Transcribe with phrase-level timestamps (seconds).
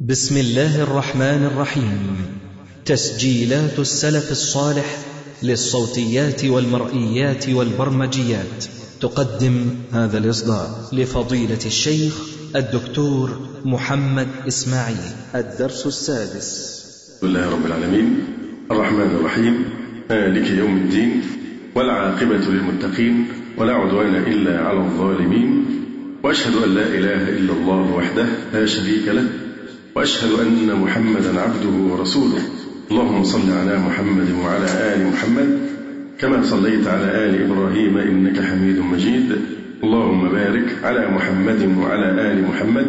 [0.00, 2.16] بسم الله الرحمن الرحيم.
[2.86, 4.98] تسجيلات السلف الصالح
[5.42, 8.64] للصوتيات والمرئيات والبرمجيات.
[9.00, 12.14] تقدم هذا الإصدار لفضيلة الشيخ
[12.56, 15.12] الدكتور محمد إسماعيل.
[15.34, 16.80] الدرس السادس.
[17.16, 18.24] بسم الله رب العالمين.
[18.70, 19.64] الرحمن الرحيم.
[20.10, 21.22] مالك يوم الدين.
[21.74, 23.26] والعاقبة للمتقين.
[23.58, 25.64] ولا عدوان إلا على الظالمين.
[26.22, 29.43] وأشهد أن لا إله إلا الله وحده لا شريك له.
[29.94, 32.42] وأشهد أن محمدا عبده ورسوله.
[32.90, 35.58] اللهم صل على محمد وعلى آل محمد
[36.18, 39.36] كما صليت على آل إبراهيم إنك حميد مجيد.
[39.84, 42.86] اللهم بارك على محمد وعلى آل محمد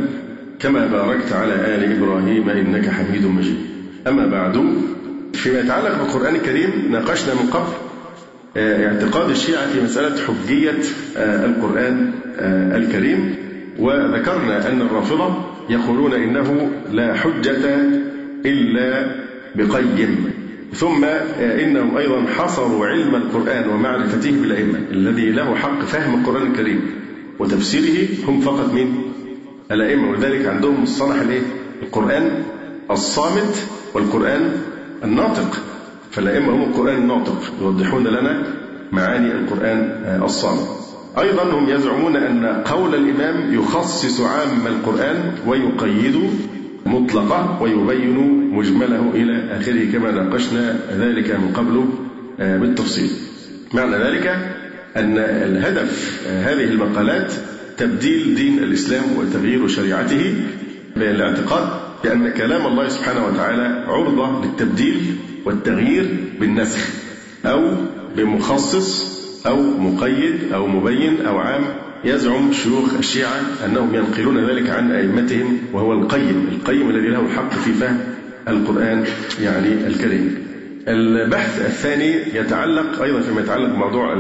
[0.60, 3.58] كما باركت على آل إبراهيم إنك حميد مجيد.
[4.08, 4.66] أما بعد
[5.34, 7.74] فيما يتعلق بالقرآن الكريم ناقشنا من قبل
[8.58, 10.82] اعتقاد الشيعة في مسألة حجية
[11.18, 12.12] القرآن
[12.76, 13.36] الكريم.
[13.80, 17.76] وذكرنا أن الرافضة يقولون إنه لا حجة
[18.46, 19.16] إلا
[19.56, 20.32] بقيم.
[20.74, 21.06] ثم
[21.40, 26.82] إنهم أيضا حصروا علم القرآن ومعرفته بالأئمة الذي له حق فهم القرآن الكريم
[27.40, 29.02] وتفسيره هم فقط من
[29.72, 30.12] الأئمة.
[30.12, 31.42] ولذلك عندهم مصطلح الايه؟
[31.82, 32.44] القرآن
[32.92, 34.52] الصامت والقرآن
[35.04, 35.64] الناطق.
[36.12, 38.44] فالأئمة هم القرآن الناطق يوضحون لنا
[38.92, 40.85] معاني القرآن الصامت.
[41.20, 46.30] أيضا هم يزعمون أن قول الإمام يخصص عام القرآن ويقيد
[46.86, 48.18] مطلقه ويبين
[48.54, 51.86] مجمله إلى آخره كما ناقشنا ذلك من قبل
[52.40, 53.10] بالتفصيل.
[53.74, 54.28] معنى ذلك
[54.96, 57.34] أن الهدف هذه المقالات
[57.78, 60.36] تبديل دين الإسلام وتغيير شريعته
[60.96, 61.68] بالاعتقاد
[62.04, 66.90] بأن كلام الله سبحانه وتعالى عرضة للتبديل والتغيير بالنسخ
[67.46, 67.72] أو
[68.18, 69.15] بمخصص
[69.46, 71.62] أو مقيد أو مبين أو عام
[72.04, 77.74] يزعم شيوخ الشيعة أنهم ينقلون ذلك عن أئمتهم وهو القيم القيم الذي له الحق في
[77.74, 77.98] فهم
[78.48, 79.04] القرآن
[79.42, 80.38] يعني الكريم.
[80.88, 84.14] البحث الثاني يتعلق أيضا فيما يتعلق بموضوع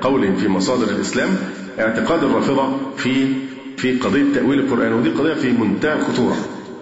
[0.00, 1.28] قول في مصادر الإسلام
[1.78, 3.26] اعتقاد الرافضة في
[3.76, 6.36] في قضية تأويل القرآن ودي قضية في منتهى الخطورة.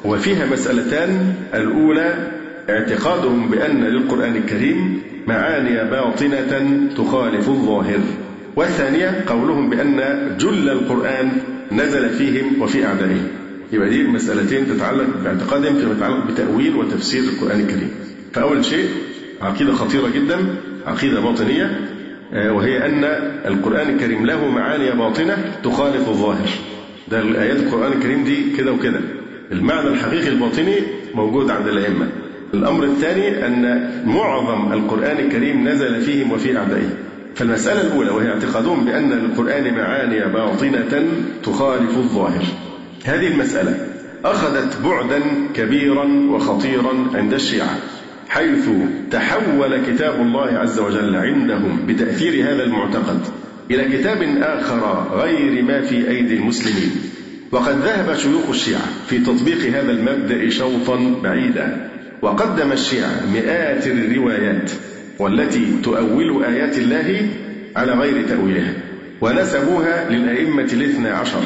[0.05, 2.36] وفيها مسألتان الأولى
[2.71, 8.01] اعتقادهم بأن للقرآن الكريم معاني باطنة تخالف الظاهر.
[8.57, 10.01] والثانية قولهم بأن
[10.41, 11.33] جل القرآن
[11.73, 13.29] نزل فيهم وفي أعدائهم.
[13.73, 17.91] يبقى دي مسألتين تتعلق باعتقادهم فيما يتعلق بتأويل وتفسير القرآن الكريم.
[18.33, 18.89] فأول شيء
[19.43, 20.37] عقيدة خطيرة جدا
[20.87, 21.81] عقيدة باطنية
[22.33, 23.05] وهي أن
[23.47, 26.49] القرآن الكريم له معاني باطنة تخالف الظاهر.
[27.09, 29.01] ده الآيات القرآن الكريم دي كده وكده.
[29.53, 30.75] المعنى الحقيقي الباطني
[31.15, 32.09] موجود عند الأئمة.
[32.55, 36.95] الأمر الثاني أن معظم القرآن الكريم نزل فيهم وفي أعدائهم
[37.35, 41.09] فالمسألة الأولى وهي اعتقادهم بأن للقرآن معاني باطنة
[41.43, 42.45] تخالف الظاهر.
[43.05, 43.87] هذه المسألة
[44.25, 45.23] أخذت بعدا
[45.55, 47.79] كبيرا وخطيرا عند الشيعة
[48.29, 48.69] حيث
[49.11, 53.21] تحول كتاب الله عز وجل عندهم بتأثير هذا المعتقد
[53.71, 56.91] إلى كتاب آخر غير ما في أيدي المسلمين.
[57.53, 61.86] وقد ذهب شيوخ الشيعة في تطبيق هذا المبدأ شوطا بعيدا.
[62.23, 64.71] وقدم الشيعة مئات الروايات
[65.19, 67.29] والتي تؤول آيات الله
[67.77, 68.73] على غير تأويلها
[69.21, 71.43] ونسبوها للأئمة الاثنى عشر.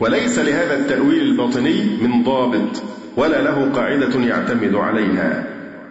[0.00, 2.82] وليس لهذا التأويل الباطني من ضابط
[3.16, 5.44] ولا له قاعدة يعتمد عليها.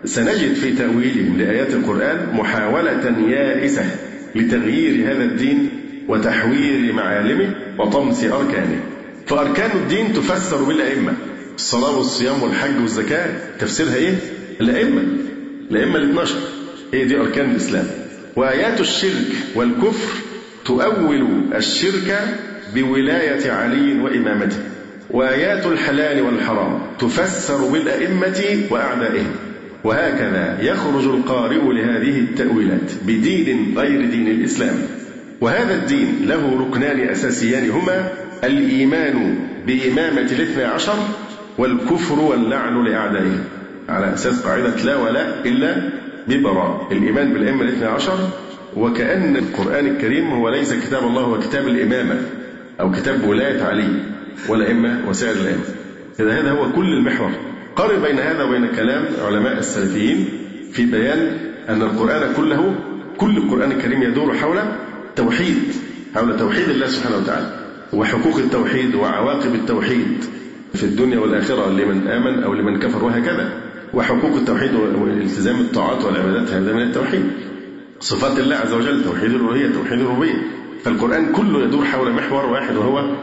[0.05, 3.85] سنجد في تأويلهم لآيات القرآن محاولة يائسة
[4.35, 5.69] لتغيير هذا الدين
[6.07, 8.79] وتحوير معالمه وطمس أركانه.
[9.27, 11.13] فأركان الدين تفسر بالأئمة.
[11.55, 13.29] الصلاة والصيام والحج والزكاة
[13.59, 14.16] تفسيرها إيه؟
[14.61, 15.01] الأئمة.
[15.71, 16.35] الأئمة ال 12
[16.93, 17.88] هي دي أركان الإسلام.
[18.35, 20.13] وآيات الشرك والكفر
[20.66, 22.19] تؤول الشرك
[22.75, 24.57] بولاية علي وإمامته.
[25.11, 29.31] وآيات الحلال والحرام تفسر بالأئمة وأعدائهم.
[29.83, 34.75] وهكذا يخرج القارئ لهذه التأويلات بدين غير دين الإسلام.
[35.41, 38.11] وهذا الدين له ركنان أساسيان هما
[38.43, 39.35] الإيمان
[39.67, 40.97] بإمامة الاثنى عشر
[41.57, 43.43] والكفر واللعن لأعدائه.
[43.90, 45.90] على أساس قاعدة لا ولا إلا
[46.28, 46.87] ببراء.
[46.91, 48.17] الإيمان بالأئمة الاثنى عشر
[48.75, 52.22] وكأن القرآن الكريم هو ليس كتاب الله هو كتاب الإمامة
[52.79, 53.90] أو كتاب ولاية علي
[54.49, 55.63] والأئمة وسائر الأئمة.
[56.19, 57.31] إذا هذا هو كل المحور.
[57.75, 60.29] قارن بين هذا وبين كلام علماء السلفيين
[60.73, 61.37] في بيان
[61.69, 62.75] أن القرآن كله
[63.17, 64.57] كل القرآن الكريم يدور حول
[65.16, 65.57] توحيد
[66.16, 67.59] حول توحيد الله سبحانه وتعالى
[67.93, 70.25] وحقوق التوحيد وعواقب التوحيد.
[70.75, 73.61] في الدنيا والآخرة لمن آمن أو لمن كفر وهكذا.
[73.93, 77.23] وحقوق التوحيد والالتزام الطاعات والعبادات هذا من التوحيد.
[77.99, 80.35] صفات الله عز وجل توحيد الألوهية توحيد الربوبية.
[80.83, 83.16] فالقرآن كله يدور حول محور واحد وهو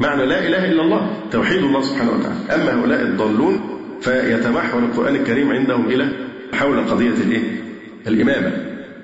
[0.00, 2.62] معنى لا إله إلا الله توحيد الله سبحانه وتعالى.
[2.62, 3.60] أما هؤلاء الضالون
[4.00, 6.08] فيتمحور القرآن الكريم عندهم إلى
[6.54, 7.42] حول قضية الإيه؟
[8.06, 8.52] الإمامة.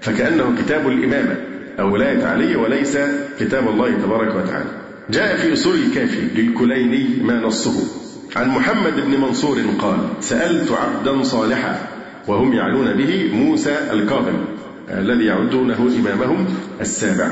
[0.00, 1.36] فكأنه كتاب الإمامة
[1.80, 2.98] أو ولاية علي وليس
[3.40, 4.81] كتاب الله تبارك وتعالى.
[5.10, 7.72] جاء في أصول الكافي للكليني ما نصه.
[8.36, 11.88] عن محمد بن منصور قال سألت عبدا صالحا
[12.28, 14.44] وهم يعنون به موسى الكاظم
[14.90, 16.46] الذي يعدونه إمامهم
[16.80, 17.30] السابع.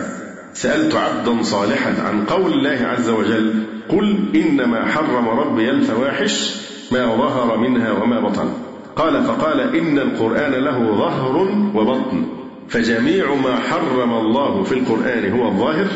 [0.55, 3.55] سألت عبدا صالحا عن قول الله عز وجل
[3.88, 6.56] قل إنما حرم ربي الفواحش
[6.93, 8.52] ما ظهر منها وما بطن.
[8.96, 11.37] قال فقال إن القرآن له ظهر
[11.75, 12.25] وبطن
[12.69, 15.87] فجميع ما حرم الله في القرآن هو الظاهر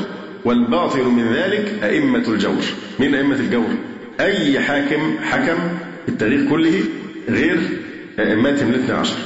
[0.44, 2.64] والباطن من ذلك أئمة الجور.
[2.98, 3.68] من أئمة الجور؟
[4.20, 5.56] أي حاكم حكم
[6.08, 6.80] التاريخ كله
[7.28, 7.58] غير
[8.18, 9.16] أئمتهم الاثنى عشر.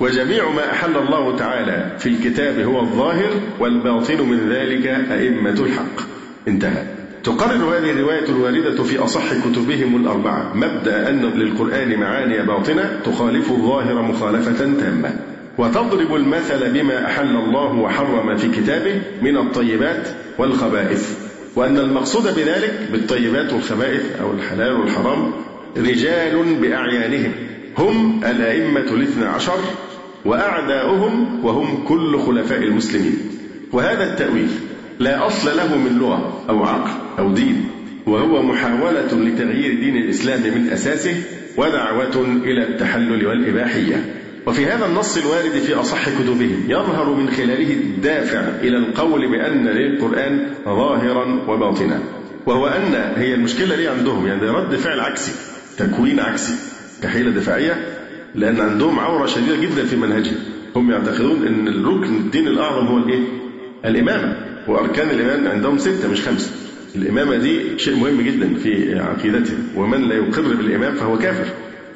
[0.00, 3.30] وجميع ما أحل الله تعالى في الكتاب هو الظاهر
[3.60, 6.00] والباطن من ذلك أئمة الحق.
[6.48, 6.82] انتهى.
[7.24, 10.52] تقرر هذه الرواية الواردة في أصح كتبهم الأربعة.
[10.54, 15.16] مبدأ أن للقرآن معاني باطنة تخالف الظاهر مخالفة تامة.
[15.58, 20.08] وتضرب المثل بما أحل الله وحرم في كتابه من الطيبات
[20.38, 21.18] والخبائث
[21.56, 25.32] وأن المقصود بذلك بالطيبات والخبائث أو الحلال والحرام
[25.76, 27.32] رجال بأعيانهم.
[27.78, 29.58] هم الأئمة الاثنى عشر
[30.24, 33.18] وأعداؤهم وهم كل خلفاء المسلمين.
[33.72, 34.48] وهذا التأويل
[34.98, 37.68] لا أصل له من لغة أو عقل أو دين
[38.06, 41.22] وهو محاولة لتغيير دين الإسلام من أساسه
[41.56, 44.14] ودعوة إلى التحلل والإباحية.
[44.46, 50.46] وفي هذا النص الوارد في أصح كتبهم يظهر من خلاله الدافع إلى القول بأن للقرآن
[50.64, 52.00] ظاهرا وباطنا.
[52.46, 55.32] وهو أن هي المشكلة ليه عندهم؟ يعني رد فعل عكسي
[55.78, 56.54] تكوين عكسي
[57.02, 57.76] كحيلة دفاعية
[58.34, 60.36] لأن عندهم عورة شديدة جدا في منهجهم.
[60.76, 63.20] هم يعتقدون أن الركن الدين الأعظم هو الإيه؟
[63.84, 64.36] الإمامة.
[64.68, 66.50] وأركان الإيمان عندهم ستة مش خمسة
[66.96, 69.68] الإمامة دي شيء مهم جدا في عقيدتهم.
[69.76, 71.46] ومن لا يقر بالإمام فهو كافر.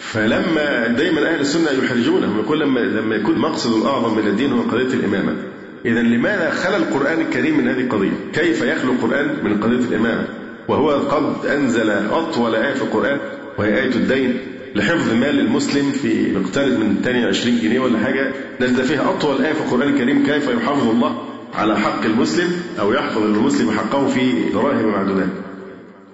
[0.03, 4.95] فلما دايما أهل السنة يحرجونه يقول لما لما يكون مقصد الأعظم من الدين هو قضية
[4.95, 5.37] الإمامة
[5.85, 10.25] إذا لماذا خلى القرآن الكريم من هذه القضية؟ كيف يخلو القرآن من قضية الإمامة؟
[10.69, 13.19] وهو قد أنزل أطول آية في القرآن
[13.59, 14.39] وهي آية الدين
[14.75, 19.53] لحفظ مال المسلم في مقترض من تاني 20 جنيه ولا حاجة نزل فيها أطول آية
[19.53, 21.23] في القرآن الكريم كيف يحافظ الله
[21.55, 22.51] على حق المسلم
[22.81, 25.29] أو يحفظ المسلم حقه في دراهم معدودات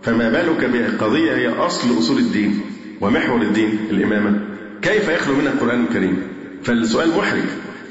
[0.03, 2.61] فما بالك بقضية هي أصل أصول الدين
[3.01, 4.41] ومحور الدين الإمامة.
[4.83, 6.23] كيف يخلو منها القرآن الكريم؟
[6.63, 7.49] فالسؤال محرج.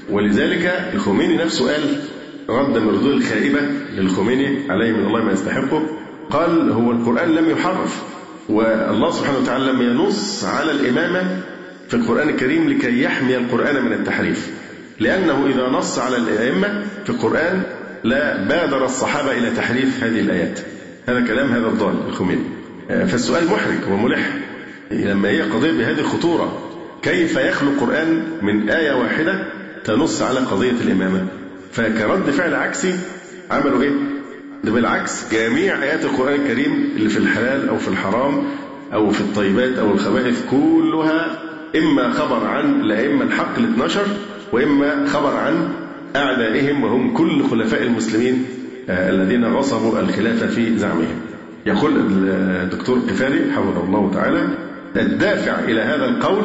[0.10, 2.00] ولذلك الخميني نفسه قال
[2.50, 3.60] رد من الردود الخائبة
[3.98, 5.84] للخميني عليه من الله ما يستحقه.
[6.30, 8.04] قال هو القرآن لم يحرف
[8.50, 11.42] والله سبحانه وتعالى لم ينص على الإمامة
[11.88, 14.52] في القرآن الكريم لكي يحمي القرآن من التحريف.
[15.00, 17.64] لأنه إذا نص على الأئمة في القرآن
[18.04, 20.60] لا بادر الصحابة إلى تحريف هذه الآيات.
[21.08, 22.44] هذا كلام هذا الضال الخميني.
[22.88, 24.30] فالسؤال محرج وملح.
[24.92, 26.58] لما هي قضية بهذه الخطورة.
[27.02, 29.48] كيف يخلو القرآن من آية واحدة
[29.84, 31.26] تنص على قضية الإمامة؟
[31.72, 32.96] فكرد فعل عكسي
[33.52, 33.92] عملوا إيه؟
[34.64, 38.44] ده بالعكس جميع آيات القرآن الكريم اللي في الحلال أو في الحرام
[38.94, 41.40] أو في الطيبات أو الخبائث كلها
[41.76, 44.02] إما خبر عن الأئمة الحق ال 12
[44.52, 45.70] وإما خبر عن
[46.16, 48.46] أعدائهم وهم كل خلفاء المسلمين
[48.90, 51.20] آه، الذين غصبوا الخلافة في زعمهم.
[51.66, 51.92] يقول
[52.28, 54.48] الدكتور قفاري حفظه الله تعالى
[55.02, 56.44] الدافع إلى هذا القول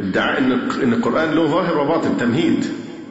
[0.00, 0.52] ادعاء أن
[0.82, 2.64] أن القرآن له ظاهر وباطن تمهيد.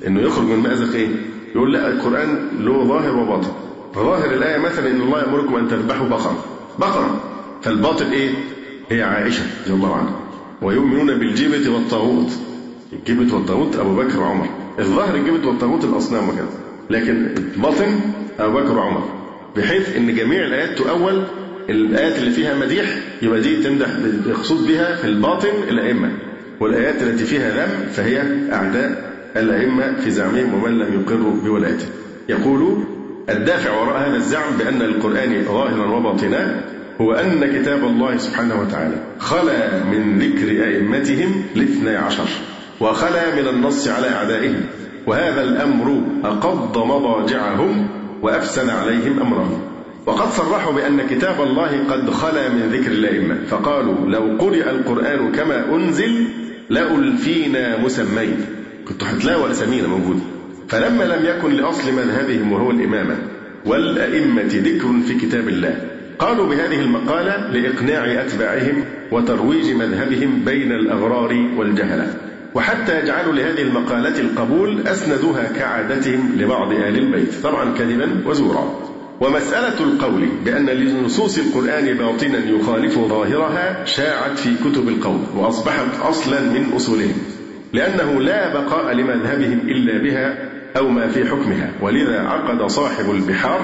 [0.08, 1.10] أنه يخرج من مأزق إيه؟
[1.56, 3.52] يقول لا القرآن له ظاهر وباطن.
[3.96, 6.46] ظاهر الآية مثلا إن الله يأمركم أن تذبحوا بقرة.
[6.80, 7.22] بقرة.
[7.62, 8.30] فالباطل إيه؟
[8.90, 10.20] هي عائشة رضي الله عنها.
[10.62, 12.32] ويؤمنون بالجبت والطاغوت.
[12.94, 14.48] الجبت والطاغوت أبو بكر وعمر.
[14.80, 16.50] الظاهر الجبت والطاغوت الأصنام وكذا.
[16.90, 18.00] لكن الباطن
[18.40, 19.04] أبو بكر وعمر.
[19.58, 21.24] بحيث إن جميع الآيات تؤول
[21.70, 22.86] الآيات اللي فيها مديح
[23.22, 23.88] يبقى دي تمدح
[24.28, 26.12] يقصد بها في الباطن الأئمة.
[26.60, 28.22] والآيات التي فيها ذم فهي
[28.54, 31.86] أعداء الأئمة في زعمهم ومن لم يقروا بولايته.
[32.30, 32.84] يقول
[33.30, 36.62] الدافع وراء هذا الزعم بأن القرآن ظاهرا وباطنا
[37.02, 42.28] هو أن كتاب الله سبحانه وتعالى خلا من ذكر أئمتهم الاثني عشر
[42.80, 44.62] وخلا من النص على أعدائهم.
[45.08, 47.88] وهذا الأمر أقض مضاجعهم
[48.22, 49.62] وأفسد عليهم أمرهم.
[50.10, 55.76] وقد صرحوا بأن كتاب الله قد خلا من ذكر الأئمة فقالوا لو قرئ القرآن كما
[55.76, 56.26] أنزل
[56.70, 58.46] لألفينا مسمين.
[58.88, 60.20] كنتوا هتلاقوا أسامينا موجودة
[60.68, 63.16] فلما لم يكن لأصل مذهبهم وهو الإمامة
[63.66, 65.76] والأئمة ذكر في كتاب الله.
[66.20, 72.14] قالوا بهذه المقالة لإقناع أتباعهم وترويج مذهبهم بين الأغرار والجهلة.
[72.56, 77.34] وحتى يجعلوا لهذه المقالة القبول أسندوها كعادتهم لبعض آل البيت.
[77.44, 78.89] طبعا كذبا وزورا.
[79.22, 86.72] ومسألة القول بأن لنصوص القرآن باطنا يخالف ظاهرها شاعت في كتب القوم وأصبحت أصلا من
[86.76, 87.18] أصولهم
[87.74, 91.72] لأنه لا بقاء لمذهبهم إلا بها أو ما في حكمها.
[91.82, 93.62] ولذا عقد صاحب البحار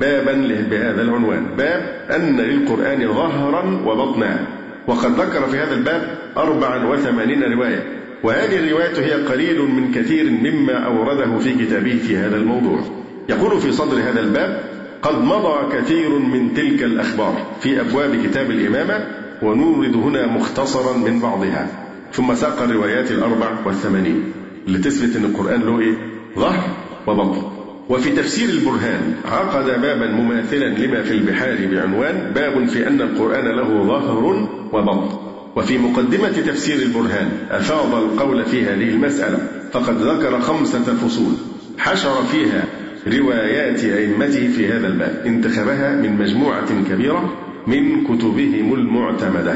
[0.00, 0.32] بابا
[0.70, 4.46] بهذا العنوان باب أن للقرآن ظهرا وبطنا.
[4.86, 7.82] وقد ذكر في هذا الباب 84 رواية
[8.24, 12.80] وهذه الرواية هي قليل من كثير مما أورده في كتابه في هذا الموضوع.
[13.28, 14.60] يقول في صدر هذا الباب
[15.02, 19.06] قد مضى كثير من تلك الأخبار في أبواب كتاب الإمامة
[19.42, 21.68] ونورد هنا مختصرا من بعضها.
[22.12, 24.32] ثم ساق الروايات الأربع والثمانين
[24.66, 25.94] اللي تثبت أن القرآن له إيه؟
[26.38, 26.68] ظهر
[27.06, 27.42] وبطن.
[27.88, 33.84] وفي تفسير البرهان عقد بابا مماثلا لما في البحار بعنوان باب في أن القرآن له
[33.86, 35.18] ظهر وبطن.
[35.56, 39.38] وفي مقدمة تفسير البرهان أفاض القول في هذه المسألة
[39.72, 41.32] فقد ذكر خمسة فصول
[41.78, 42.64] حشر فيها
[43.06, 45.22] روايات أئمته في هذا الباب.
[45.26, 49.54] انتخبها من مجموعة كبيرة من كتبهم المعتمدة.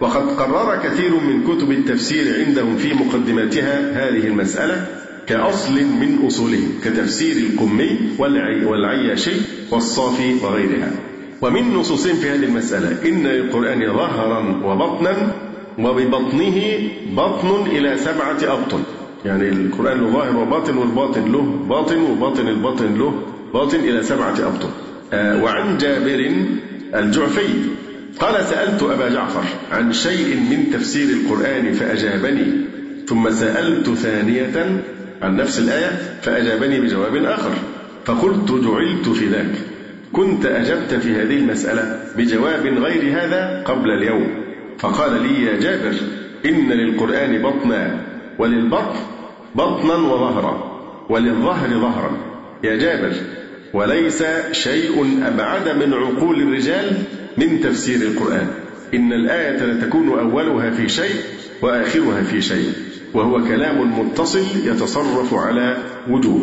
[0.00, 4.86] وقد قرر كثير من كتب التفسير عندهم في مقدماتها هذه المسألة
[5.26, 7.98] كأصل من أصولهم كتفسير القمي
[8.66, 9.32] والعياشي
[9.70, 10.90] والصافي وغيرها.
[11.42, 15.32] ومن نصوصهم في هذه المسألة إن للقرآن ظهرا وبطنا
[15.78, 16.60] وببطنه
[17.16, 18.82] بطن إلى سبعة أبطن
[19.24, 23.22] يعني القرآن له ظاهر وباطن والباطن له باطن وباطن الباطن له
[23.54, 24.68] باطن إلى سبعة أبطن
[25.12, 26.32] آه وعن جابر
[26.94, 27.48] الجعفي
[28.20, 32.46] قال سألت أبا جعفر عن شيء من تفسير القرآن فأجابني
[33.06, 34.82] ثم سألت ثانية
[35.22, 37.50] عن نفس الآية فأجابني بجواب آخر
[38.04, 39.54] فقلت جعلت في ذاك
[40.12, 44.44] كنت أجبت في هذه المسألة بجواب غير هذا قبل اليوم
[44.78, 45.94] فقال لي يا جابر
[46.46, 48.07] إن للقرآن بطنا
[48.38, 49.00] وللبطن
[49.54, 50.78] بطنا وظهرا
[51.08, 52.10] وللظهر ظهرا.
[52.64, 53.12] يا جابر
[53.74, 57.02] وليس شيء أبعد من عقول الرجال
[57.38, 58.46] من تفسير القرآن.
[58.94, 61.14] إن الآية لتكون أولها في شيء
[61.62, 62.72] وآخرها في شيء
[63.14, 65.76] وهو كلام متصل يتصرف على
[66.10, 66.42] وجوه.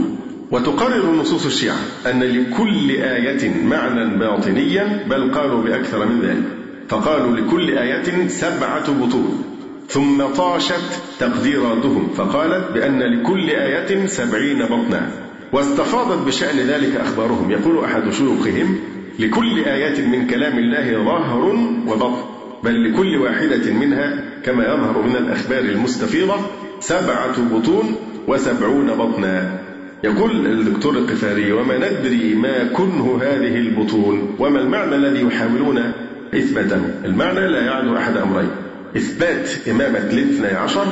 [0.51, 6.43] وتقرر نصوص الشيعة أن لكل آية معنى باطنيا بل قالوا بأكثر من ذلك.
[6.89, 9.54] فقالوا لكل آية سبعة بطون.
[9.89, 15.09] ثم طاشت تقديراتهم فقالت بأن لكل آية سبعين بطنا.
[15.53, 17.51] واستفاضت بشأن ذلك أخبارهم.
[17.51, 18.79] يقول أحد شيوخهم
[19.19, 21.45] لكل آية من كلام الله ظهر
[21.87, 26.35] وبطن بل لكل واحدة منها كما يظهر من الأخبار المستفيضة
[26.79, 27.95] سبعة بطون
[28.27, 29.59] وسبعون بطنا.
[30.03, 35.91] يقول الدكتور القفاري وما ندري ما كنه هذه البطون وما المعنى الذي يحاولون
[36.33, 38.49] إثباته؟ المعنى لا يعني أحد أمرين.
[38.97, 40.85] إثبات إمامة الاثنى عشر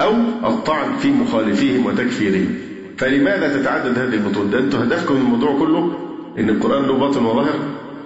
[0.00, 0.12] أو
[0.44, 2.54] الطعن في مخالفيهم وتكفيرهم.
[2.98, 5.98] فلماذا تتعدد هذه البطون ده أنتم هدفكم من الموضوع كله
[6.38, 7.58] إن القرآن له باطن وظاهر.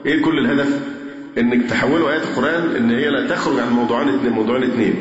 [0.06, 0.80] إيه كل الهدف؟
[1.38, 4.94] إنك تحولوا آيات القرآن إن هي لا تخرج عن موضوعين اثنين موضوعين اثنين.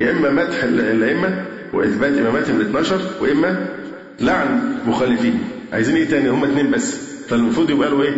[0.00, 3.66] يا إما مدح الأئمة وإثبات إماماتهم 12 وإما
[4.20, 5.38] لعن مخالفين
[5.72, 6.96] عايزين إيه تاني؟ هم اثنين بس.
[7.28, 8.14] فالمفروض يبقى له إيه؟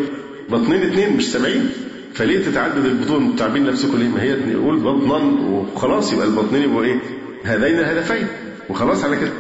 [0.50, 1.70] بطنين اثنين مش 70
[2.16, 5.16] فليه تتعدد البطون تعبين نفسكم ليه؟ ما هي يقول بطنا
[5.50, 6.96] وخلاص يبقى البطنين يبقوا إيه؟
[7.44, 8.26] هذين الهدفين
[8.68, 9.30] وخلاص على كده.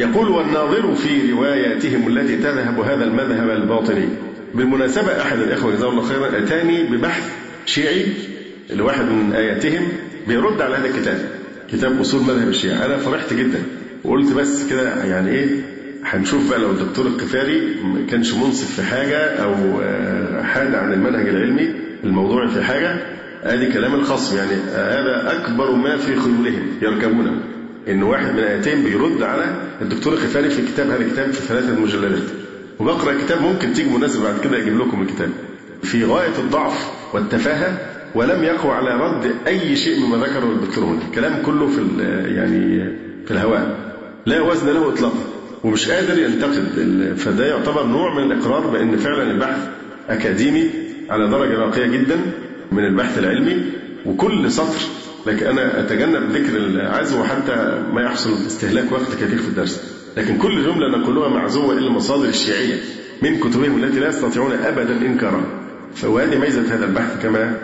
[0.00, 4.08] يقول والناظر في رواياتهم التي تذهب هذا المذهب الباطني.
[4.54, 7.30] بالمناسبة أحد الإخوة جزاه الله خيرا أتاني ببحث
[7.66, 8.06] شيعي
[8.70, 9.88] لواحد من آياتهم
[10.28, 11.30] بيرد على هذا الكتاب.
[11.72, 12.86] كتاب أصول مذهب الشيعة.
[12.86, 13.62] أنا فرحت جدا.
[14.04, 15.46] وقلت بس كده يعني إيه؟
[16.04, 19.54] هنشوف بقى لو الدكتور القفاري ما كانش منصف في حاجة أو
[20.42, 21.87] حاد عن المنهج العلمي.
[22.04, 22.96] الموضوع في حاجة
[23.42, 27.40] آدي كلام الخصم يعني هذا أكبر ما في خيولهم يركبونه.
[27.88, 29.44] إن واحد من آيتين بيرد على
[29.82, 32.22] الدكتور الخفاري في كتاب هذا الكتاب في ثلاثة مجلدات.
[32.78, 35.30] وبقرأ كتاب ممكن تيجي مناسبة بعد كده أجيب لكم الكتاب.
[35.82, 37.78] في غاية الضعف والتفاهة
[38.14, 41.00] ولم يقوى على رد أي شيء مما ذكره الدكتور هنا.
[41.08, 42.02] الكلام كله في
[42.36, 42.84] يعني
[43.26, 43.76] في الهواء.
[44.26, 45.24] لا وزن له اطلاقا
[45.64, 47.14] ومش قادر ينتقد.
[47.16, 49.68] فده يعتبر نوع من الإقرار بأن فعلا البحث
[50.08, 50.70] أكاديمي
[51.10, 52.16] على درجة راقية جدا
[52.72, 53.56] من البحث العلمي
[54.06, 54.80] وكل سطر
[55.26, 59.94] لكن أنا أتجنب ذكر العزو حتى ما يحصل استهلاك وقت كثير في الدرس.
[60.16, 62.76] لكن كل جملة نقولها معزوة إلى المصادر الشيعية
[63.22, 65.44] من كتبهم التي لا يستطيعون أبدا إنكارها.
[65.94, 67.54] فهذه ميزة هذا البحث كما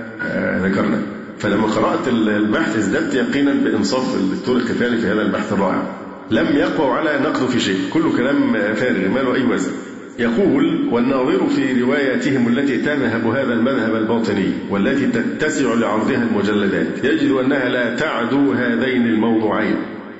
[0.62, 1.02] ذكرنا.
[1.38, 5.82] فلما قرأت البحث ازددت يقينا بإنصاف الدكتور الكفالي في هذا البحث الرائع.
[6.30, 7.80] لم يقوى على نقده في شيء.
[7.92, 9.72] كله كلام فارغ ما له أي وزن.
[10.18, 17.68] يقول والناظر في رواياتهم التي تذهب هذا المذهب الباطني والتي تتسع لعرضها المجلدات يجد أنها
[17.68, 19.76] لا تعدو هذين الموضوعين.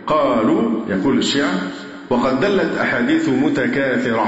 [0.06, 1.54] قالوا يقول الشيعة
[2.10, 4.26] وقد دلت أحاديث متكاثرة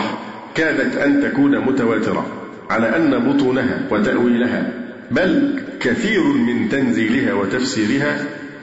[0.55, 2.27] كادت أن تكون متواترة
[2.71, 4.73] على أن بطونها وتأويلها
[5.11, 8.19] بل كثير من تنزيلها وتفسيرها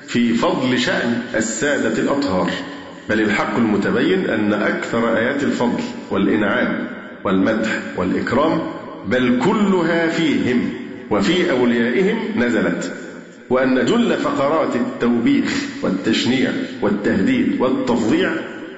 [0.07, 2.51] في فضل شأن السادة الأطهار.
[3.09, 6.92] بل الحق المتبين أن أكثر آيات الفضل والإنعام
[7.23, 8.59] والمدح والإكرام
[9.07, 10.69] بل كلها فيهم
[11.11, 12.93] وفي أوليائهم نزلت.
[13.49, 16.51] وأن جل فقرات التوبيخ والتشنيع
[16.81, 18.31] والتهديد والتفظيع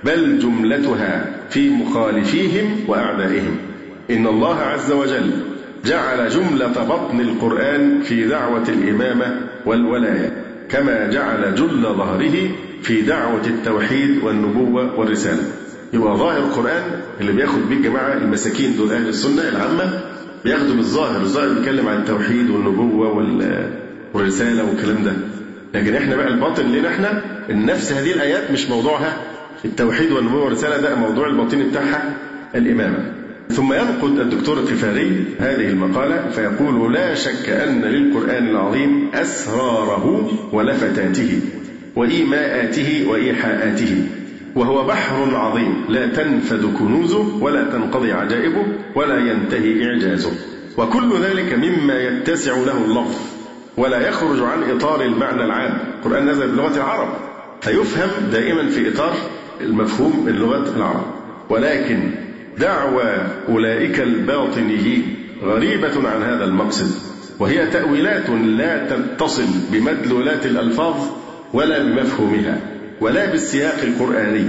[0.03, 3.57] بل جملتها في مخالفيهم وأعدائهم.
[4.11, 5.31] إن الله عز وجل
[5.85, 10.33] جعل جملة بطن القرآن في دعوة الإمامة والولاية
[10.69, 12.49] كما جعل جل ظهره
[12.81, 15.43] في دعوة التوحيد والنبوة والرسالة.
[15.93, 16.83] يبقى ظاهر القرآن
[17.21, 19.99] اللي بياخد بيه الجماعة المساكين دول أهل السنة العامة
[20.45, 21.21] بياخدوا بالظاهر.
[21.21, 23.09] الظاهر بيتكلم عن التوحيد والنبوة
[24.13, 25.13] والرسالة والكلام ده.
[25.73, 29.17] لكن إحنا بقى الباطن لنا إحنا النفس هذه الآيات مش موضوعها.
[29.65, 32.13] التوحيد والنبوة والرسالة ده موضوع الباطن بتاعها
[32.55, 33.11] الإمامة.
[33.49, 41.39] ثم ينقد الدكتور الفخاري هذه المقالة فيقول لا شك أن للقرآن العظيم أسراره ولفتاته
[41.95, 44.07] وإيماءاته وإيحاءاته.
[44.55, 45.85] وهو بحر عظيم.
[45.89, 50.31] لا تنفد كنوزه ولا تنقضي عجائبه ولا ينتهي إعجازه.
[50.77, 53.19] وكل ذلك مما يتسع له اللفظ
[53.77, 55.77] ولا يخرج عن إطار المعنى العام.
[55.97, 57.07] القرآن نزل بلغة العرب.
[57.61, 59.13] فيفهم دائما في إطار
[59.61, 61.05] المفهوم اللغة العرب.
[61.49, 62.11] ولكن
[62.57, 66.91] دعوى أولئك الباطنيين غريبة عن هذا المقصد.
[67.39, 70.95] وهي تأويلات لا تتصل بمدلولات الألفاظ
[71.53, 72.74] ولا بمفهومها.
[73.01, 74.45] ولا بالسياق القرآني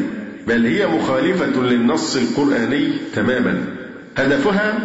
[0.47, 3.65] بل هي مخالفة للنص القرآني تماما.
[4.17, 4.79] هدفها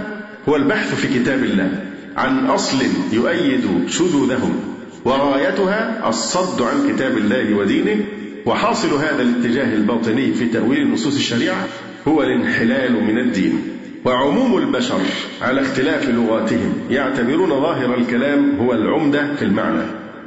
[0.50, 1.84] هو البحث في كتاب الله
[2.18, 2.78] عن أصل
[3.12, 4.60] يؤيد شذوذهم
[5.06, 8.06] وغايتها الصد عن كتاب الله ودينه
[8.46, 11.68] وحاصل هذا الاتجاه الباطني في تأويل نصوص الشريعة
[12.08, 13.62] هو الانحلال من الدين.
[14.06, 15.00] وعموم البشر
[15.42, 19.84] على اختلاف لغاتهم يعتبرون ظاهر الكلام هو العمدة في المعنى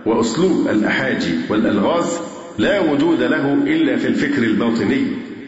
[0.06, 2.18] وأسلوب الأحاجي والألغاز
[2.58, 5.06] لا وجود له إلا في الفكر الباطني.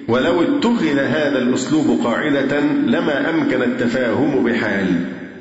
[0.09, 4.87] ولو اتخذ هذا الأسلوب قاعدة لما أمكن التفاهم بحال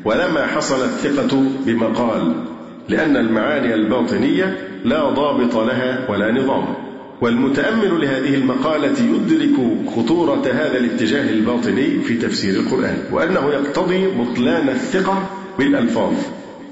[0.05, 2.33] ولما حصل الثقة بمقال
[2.89, 6.65] لأن المعاني الباطنية لا ضابط لها ولا نظام.
[7.21, 9.55] والمتأمل لهذه المقالة يدرك
[9.95, 16.13] خطورة هذا الاتجاه الباطني في تفسير القرآن وأنه يقتضي بطلان الثقة بالألفاظ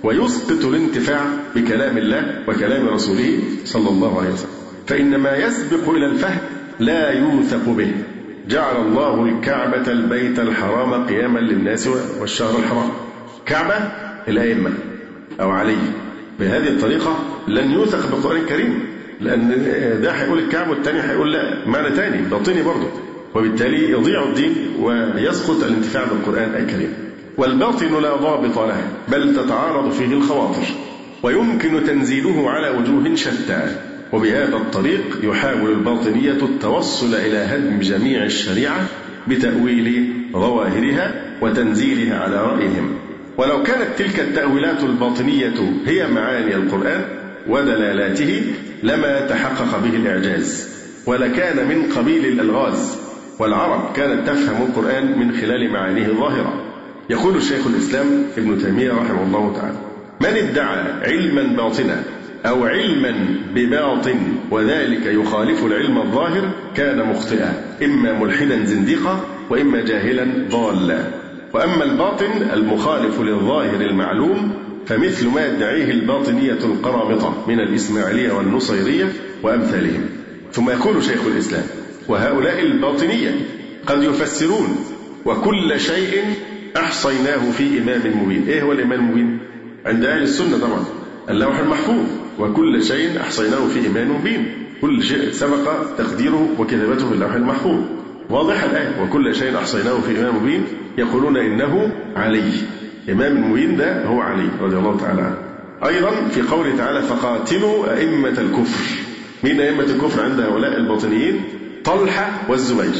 [0.03, 1.25] ويسقط الانتفاع
[1.55, 4.62] بكلام الله وكلام رسوله صلى الله عليه وسلم.
[4.87, 6.41] فإن ما يسبق إلى الفهم
[6.79, 7.91] لا يوثق به.
[8.49, 12.89] جعل الله الكعبة البيت الحرام قياما للناس والشهر الحرام.
[13.45, 13.75] كعبة
[14.27, 14.71] الأئمة
[15.41, 15.77] أو علي.
[16.39, 18.79] بهذه الطريقة لن يوثق بالقرآن الكريم
[19.21, 19.49] لأن
[20.01, 21.67] ده هيقول الكعب والتاني هيقول لا.
[21.67, 22.87] معنى تاني باطني برضه.
[23.35, 26.93] وبالتالي يضيع الدين ويسقط الانتفاع بالقرآن الكريم.
[27.37, 30.65] والباطن لا ضابط له بل تتعارض فيه الخواطر.
[31.23, 33.75] ويمكن تنزيله على وجوه شتى.
[34.13, 38.85] وبهذا الطريق يحاول الباطنية التوصل إلى هدم جميع الشريعة
[39.27, 42.95] بتأويل ظواهرها وتنزيلها على رأيهم.
[43.37, 45.53] ولو كانت تلك التأويلات الباطنية
[45.85, 47.01] هي معاني القرآن
[47.47, 48.41] ودلالاته
[48.83, 50.69] لما تحقق به الإعجاز.
[51.05, 52.97] ولكان من قبيل الألغاز
[53.39, 56.53] والعرب كانت تفهم القرآن من خلال معانيه الظاهرة.
[57.09, 59.77] يقول الشيخ الإسلام ابن تيمية رحمه الله تعالى
[60.21, 62.03] من ادعى علما باطنا
[62.45, 63.15] أو علما
[63.55, 64.19] بباطن
[64.51, 67.53] وذلك يخالف العلم الظاهر كان مخطئا
[67.83, 71.03] إما ملحدا زنديقا وإما جاهلا ضالا.
[71.53, 74.53] وأما الباطن المخالف للظاهر المعلوم
[74.85, 79.05] فمثل ما يدعيه الباطنية القرامطة من الإسماعيلية والنصيرية
[79.43, 80.05] وأمثالهم.
[80.51, 81.63] ثم يقول شيخ الإسلام
[82.07, 83.31] وهؤلاء الباطنية
[83.87, 84.75] قد يفسرون
[85.25, 86.23] وكل شيء
[86.77, 88.43] أحصيناه في إمام مبين.
[88.47, 89.39] إيه هو الإمام المبين؟
[89.85, 90.83] عند أهل السنة طبعا
[91.29, 92.22] اللوح المحفوظ.
[92.39, 94.45] وكل شيء أحصيناه في إمام مبين.
[94.81, 97.79] كل شيء سبق تقديره وكتابته في اللوح المحفوظ.
[98.29, 100.63] واضح الآية وكل شيء أحصيناه في إمام مبين.
[100.97, 102.51] يقولون إنه علي.
[103.09, 105.37] إمام المبين ده هو علي رضي الله تعالى عنه.
[105.85, 108.83] أيضا في قوله تعالى فقاتلوا أئمة الكفر.
[109.43, 111.41] مين أئمة الكفر عند هؤلاء الباطنيين؟
[111.85, 112.93] طلحة والزبير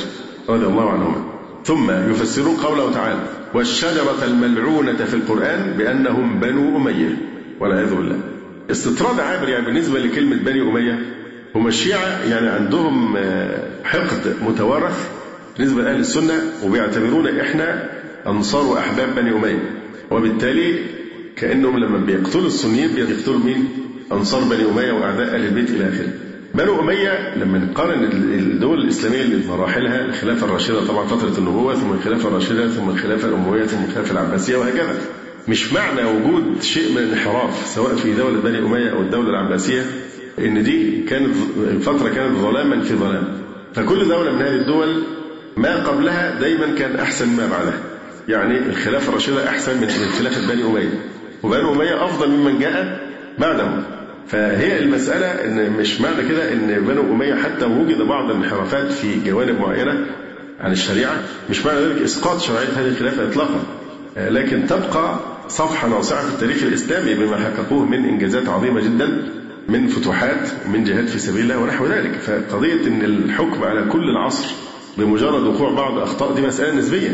[0.50, 1.24] رضي الله عنهما.
[1.66, 3.20] ثم يفسرون قوله تعالى
[3.54, 7.18] والشجرة الملعونة في القرآن بأنهم بنو أمية.
[7.60, 8.20] والعياذ بالله.
[8.72, 11.00] استطراد عابر يعني بالنسبة لكلمة بني أمية
[11.56, 15.10] هم الشيعة يعني عندهم آه، حقد متوارث
[15.58, 17.90] بالنسبة لأهل السنة وبيعتبرون إحنا
[18.28, 19.70] أنصار وأحباب بني أمية.
[20.12, 20.80] وبالتالي
[21.36, 23.70] كأنهم لما بيقتلوا السنيين بيقتلوا مين؟
[24.12, 26.14] أنصار بني أمية وأعداء أهل البيت إلى آخره.
[26.54, 32.28] بنو أمية لما نقارن الدول الإسلامية اللي مراحلها الخلافة الراشدة طبعا فترة النبوة ثم الخلافة
[32.28, 34.96] الراشدة ثم الخلافة الأموية ثم الخلافة العباسية وهكذا.
[35.48, 39.86] مش معنى وجود شيء من الانحراف سواء في دولة بني أمية أو الدولة العباسية
[40.40, 41.36] إن دي كانت
[41.84, 43.24] فترة كانت ظلاما في ظلام.
[43.76, 45.04] فكل دولة من هذه الدول
[45.58, 47.80] ما قبلها دايما كان أحسن ما بعدها.
[48.28, 49.88] يعني الخلافة الراشدة أحسن من
[50.20, 51.00] خلافة بني أمية.
[51.44, 53.08] وبني أمية أفضل ممن جاء
[53.40, 53.84] بعدهم.
[54.28, 59.60] فهي المسألة إن مش معنى كده إن بنو أمية حتى وجد بعض الانحرافات في جوانب
[59.60, 60.06] معينة
[60.60, 61.22] عن الشريعة.
[61.50, 63.64] مش معنى ذلك إسقاط شرعية هذه الخلافة إطلاقا.
[64.18, 69.24] لكن تبقى صفحة واسعة في التاريخ الإسلامي بما حققوه من إنجازات عظيمة جدا
[69.70, 72.12] من فتوحات من جهاد في سبيل الله ونحو ذلك.
[72.14, 74.46] فقضية أن الحكم على كل العصر
[74.98, 77.12] بمجرد وقوع بعض أخطاء دي مسألة نسبية.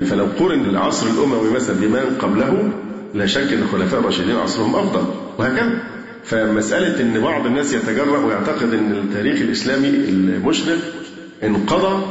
[0.00, 2.72] فلو قورن العصر الأموي مثلا بمن قبله
[3.14, 5.04] لا شك أن الخلفاء الراشدين عصرهم أفضل.
[5.38, 5.82] وهكذا.
[6.24, 10.78] فمسألة أن بعض الناس يتجرأ ويعتقد أن التاريخ الإسلامي المشرق
[11.44, 12.02] انقضى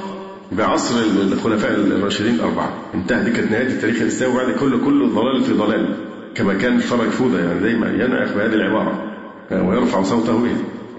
[0.51, 2.73] بعصر الخلفاء الراشدين الأربعة.
[2.95, 5.95] انتهى دي كانت نهاية التاريخ الإسلامي وبعد كل كل ضلال في ضلال.
[6.35, 9.15] كما كان فرج فوذا يعني دايما ينعخ بهذه العبارة.
[9.51, 10.51] ويرفع صوته به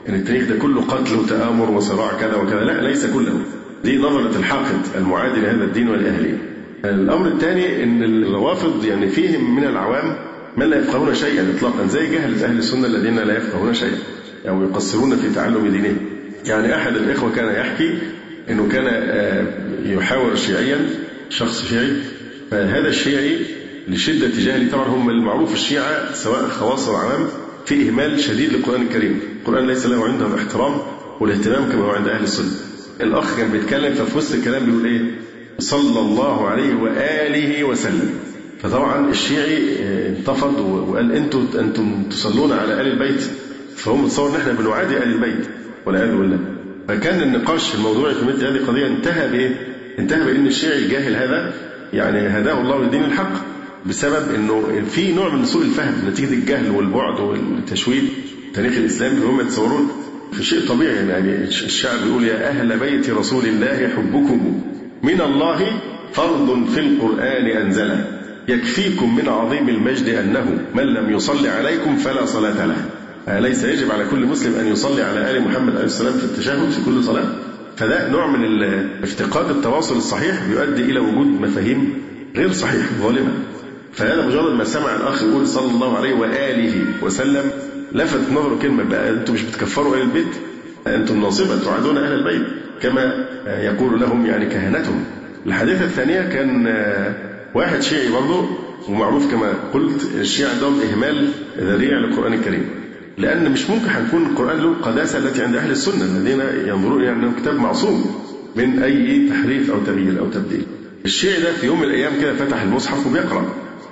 [0.08, 2.64] إن التاريخ ده كله قتل وتآمر وصراع كذا وكذا.
[2.64, 3.40] لا ليس كله.
[3.84, 6.38] دي نظرة الحاقد المعادي لهذا الدين ولأهله
[6.84, 10.16] الأمر الثاني أن الروافض يعني فيهم من العوام
[10.56, 13.98] من لا يفقهون شيئا إطلاقا زي جهلة أهل السنة الذين لا يفقهون شيئا
[14.48, 15.96] أو يقصرون في تعلم دينهم.
[16.46, 17.98] يعني أحد الإخوة كان يحكي
[18.50, 19.44] أنه كان آه،
[19.84, 20.78] يحاور شيعيا
[21.30, 21.92] شخص شيعي.
[22.50, 23.38] فهذا الشيعي
[23.88, 27.26] لشدة جهله طبعا هم المعروف الشيعة سواء خواص أو عوام
[27.66, 29.20] في إهمال شديد للقرآن الكريم.
[29.40, 30.74] القرآن ليس له عندهم احترام
[31.20, 32.50] والاهتمام كما هو عند أهل السنة.
[33.00, 35.00] الأخ كان بيتكلم ففي وسط الكلام بيقول إيه؟
[35.58, 38.10] صلى الله عليه وآله وسلم.
[38.62, 39.76] فطبعا الشيعي
[40.08, 43.22] انتفض وقال أنتم أنتم تصلون على آل البيت؟
[43.76, 45.46] فهو متصور إن إحنا بنعادي آل البيت
[45.86, 46.38] والعياذ بالله.
[46.90, 49.57] فكان النقاش الموضوعي في مثل هذه القضية انتهى بإيه؟
[49.98, 51.53] انتهى بإن الشيعي الجاهل هذا
[51.92, 53.33] يعني هداه الله للدين الحق
[53.87, 58.03] بسبب إنه في نوع من سوء الفهم نتيجة الجهل والبعد والتشويه
[58.48, 59.90] التاريخ الاسلامي هم يتصورون.
[60.33, 64.62] في شيء طبيعي يعني الشعر بيقول يا أهل بيت رسول الله حبكم
[65.03, 65.81] من الله
[66.12, 68.05] فرض في القرآن أنزله.
[68.48, 72.85] يكفيكم من عظيم المجد أنه من لم يصلي عليكم فلا صلاة له.
[73.38, 76.84] أليس يجب على كل مسلم أن يصلي على آل محمد عليه السلام في التشهد في
[76.84, 77.24] كل صلاة؟
[77.76, 78.62] فده نوع من
[79.02, 81.94] افتقاد التواصل الصحيح بيؤدي إلى وجود مفاهيم
[82.36, 83.32] غير صحيحة ظالمة.
[83.92, 87.50] فهذا مجرد ما سمع الأخ يقول صلى الله عليه وآله وسلم
[87.92, 90.34] لفت نظره كلمة بقى أنتم مش بتكفروا أهل البيت؟
[90.86, 92.46] أنتم ناصبة تعادون أهل البيت؟
[92.82, 95.04] كما يقول لهم يعني كهنتهم.
[95.46, 96.66] الحديثة الثانية كان
[97.54, 98.48] واحد شيعي برضه
[98.88, 101.28] ومعروف كما قلت الشيعة عندهم إهمال
[101.60, 102.79] ذريع للقرآن الكريم.
[103.18, 107.33] لأن مش ممكن هنكون القرآن له القداسة التي عند أهل السنة الذين ينظرون إلى أنه
[107.40, 108.05] كتاب معصوم
[108.57, 110.62] من أي تحريف أو تغيير أو تبديل.
[111.05, 113.44] الشيعي ده في يوم من الأيام كده فتح المصحف وبيقرأ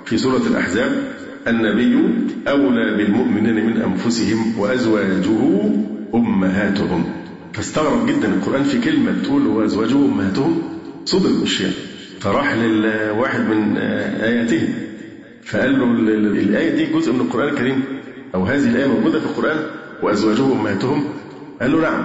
[0.05, 0.91] في سورة الأحزاب
[1.47, 1.97] النبي
[2.47, 5.61] أولى بالمؤمنين من أنفسهم وأزواجه
[6.15, 7.05] أمهاتهم.
[7.53, 10.61] فاستغرب جدا القرآن في كلمة تقول وأزواجه أمهاتهم.
[11.05, 11.71] صدم الشيعي.
[12.19, 14.69] فراح لواحد من آياته
[15.45, 15.85] فقال له
[16.41, 17.83] الآية دي جزء من القرآن الكريم.
[18.35, 19.57] أو هذه الآية موجودة في القرآن
[20.03, 21.03] وأزواجه أمهاتهم؟
[21.61, 22.03] قال له نعم.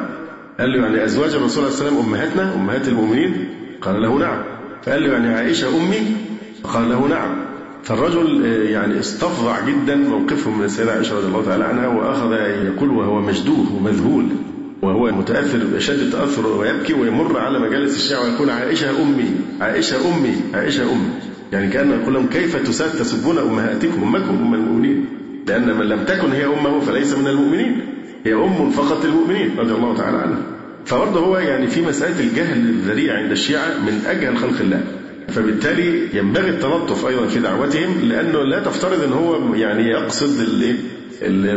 [0.61, 3.49] قال له يعني أزواج الرسول صلى الله عليه وسلم أمهاتنا أمهات المؤمنين؟
[3.81, 4.43] قال له نعم.
[4.83, 6.17] فقال له يعني عائشة أمي؟
[6.65, 7.45] قال له نعم.
[7.83, 12.33] فالرجل يعني استفظع جدا موقفه من السيدة عائشة رضي الله تعالى عنها وأخذ
[12.67, 14.27] يقول وهو مجدوه ومذهول
[14.83, 20.83] وهو متأثر بأشد التأثر ويبكي ويمر على مجالس الشيعة ويقول عائشة أمي عائشة أمي عائشة
[20.83, 21.11] أمي.
[21.53, 22.57] يعني كأنه يقول لهم كيف
[22.99, 25.07] تسبون أمهاتكم أمكم أم المؤمنين؟
[25.47, 27.81] لأن من لم تكن هي أمه فليس من المؤمنين.
[28.25, 30.43] هي أم فقط للمؤمنين رضي الله تعالى عنها
[30.85, 34.81] فبرضه هو يعني في مسألة الجهل الذريع عند الشيعة من أجهل خلق الله.
[35.29, 40.47] فبالتالي ينبغي التلطف أيضا في دعوتهم لأنه لا تفترض أن هو يعني يقصد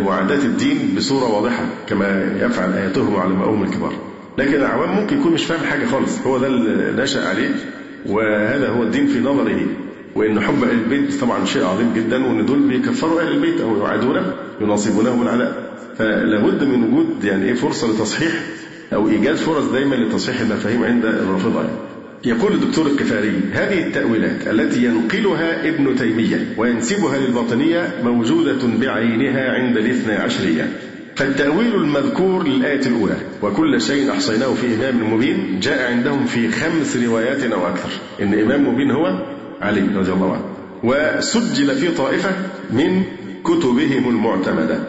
[0.05, 3.93] معاداة الدين بصورة واضحة كما يفعل آياتهم وعلماؤهم الكبار.
[4.37, 6.19] لكن العوام ممكن يكون مش فاهم حاجة خالص.
[6.27, 7.49] هو ده اللي نشأ عليه
[8.05, 9.59] وهذا هو الدين في نظره.
[10.17, 14.33] وإن حب أهل البيت طبعا شيء عظيم جدا وإن دول بيكفروا أهل البيت أو يعادونه
[14.61, 18.31] يناصبونهم العداء فلابد من وجود يعني إيه فرصة لتصحيح
[18.93, 21.59] أو إيجاد فرص دايما لتصحيح المفاهيم عند الرافضة.
[21.61, 21.73] يعني.
[22.25, 30.15] يقول الدكتور الكفاري هذه التأويلات التي ينقلها ابن تيمية وينسبها للباطنية موجودة بعينها عند الاثنى
[30.15, 30.69] عشرية.
[31.15, 37.43] فالتأويل المذكور للآية الأولى وكل شيء أحصيناه في إمام مبين جاء عندهم في خمس روايات
[37.43, 37.89] أو أكثر.
[38.21, 40.45] إن إمام مبين هو علي رضي الله عنه
[40.83, 42.29] وسجل في طائفة
[42.71, 43.03] من
[43.43, 44.79] كتبهم المعتمدة.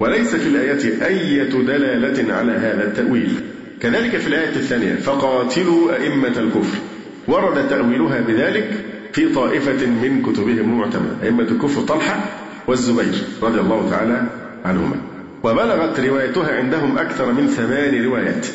[0.00, 3.34] وليس في الآية أي دلالة على هذا التأويل.
[3.80, 6.78] كذلك في الآية الثانية فقاتلوا أئمة الكفر.
[7.28, 8.70] ورد تأويلها بذلك
[9.12, 12.24] في طائفة من كتبهم المعتمدة أئمة الكفر طلحة
[12.66, 14.22] والزبير رضي الله تعالى
[14.64, 14.96] عنهما.
[15.42, 18.46] وبلغت روايتها عندهم أكثر من ثمان روايات.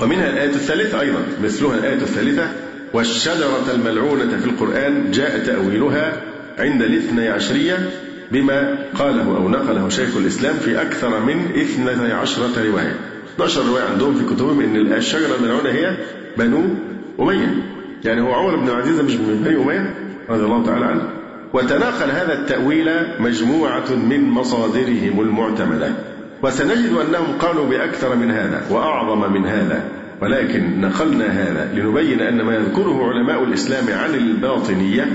[0.00, 2.48] ومنها الآية الثالثة أيضا مثلها الآية الثالثة
[2.94, 6.22] والشجرة الملعونة في القرآن جاء تأويلها
[6.58, 7.90] عند الاثني عشرية
[8.32, 12.96] بما قاله أو نقله شيخ الإسلام في أكثر من اثنتي عشرة رواية.
[13.34, 15.96] 12 رواية عندهم في كتبهم أن الشجرة الملعونة هي
[16.38, 16.62] بنو
[17.20, 17.54] أمية.
[18.04, 19.94] يعني هو عمر بن العزيز مش من بني أمية؟
[20.28, 21.08] رضي الله تعالى عنه.
[21.52, 25.92] وتناقل هذا التأويل مجموعة من مصادرهم المعتمدة.
[26.42, 30.01] وسنجد أنهم قالوا بأكثر من هذا وأعظم من هذا.
[30.22, 35.06] ولكن نقلنا هذا لنبين أن ما يذكره علماء الإسلام عن الباطنية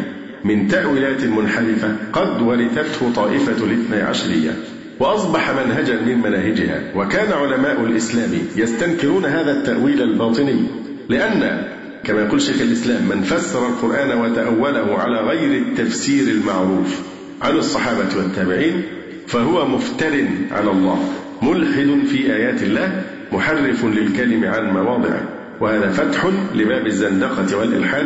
[0.43, 4.51] من تأويلات منحرفة قد ورثته طائفة الاثني عشرية
[4.99, 6.81] وأصبح منهجا من مناهجها.
[6.95, 10.63] وكان علماء الإسلام يستنكرون هذا التأويل الباطني
[11.09, 11.67] لأن
[12.03, 17.01] كما يقول شيخ الإسلام من فسر القرآن وتأوله على غير التفسير المعروف
[17.41, 18.81] عن الصحابة والتابعين
[19.27, 20.99] فهو مفتر على الله
[21.41, 25.21] ملحد في آيات الله محرف للكلم عن مواضعه
[25.59, 28.05] وهذا فتح لباب الزندقة والإلحاد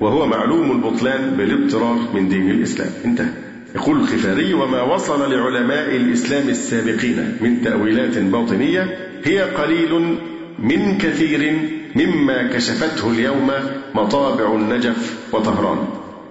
[0.00, 2.90] وهو معلوم البطلان بالاضطرار من دين الإسلام.
[3.04, 3.28] انتهى.
[3.74, 10.16] يقول الخفاري وما وصل لعلماء الإسلام السابقين من تأويلات باطنية هي قليل
[10.58, 11.58] من كثير
[11.96, 13.50] مما كشفته اليوم
[13.94, 15.78] مطابع النجف وطهران.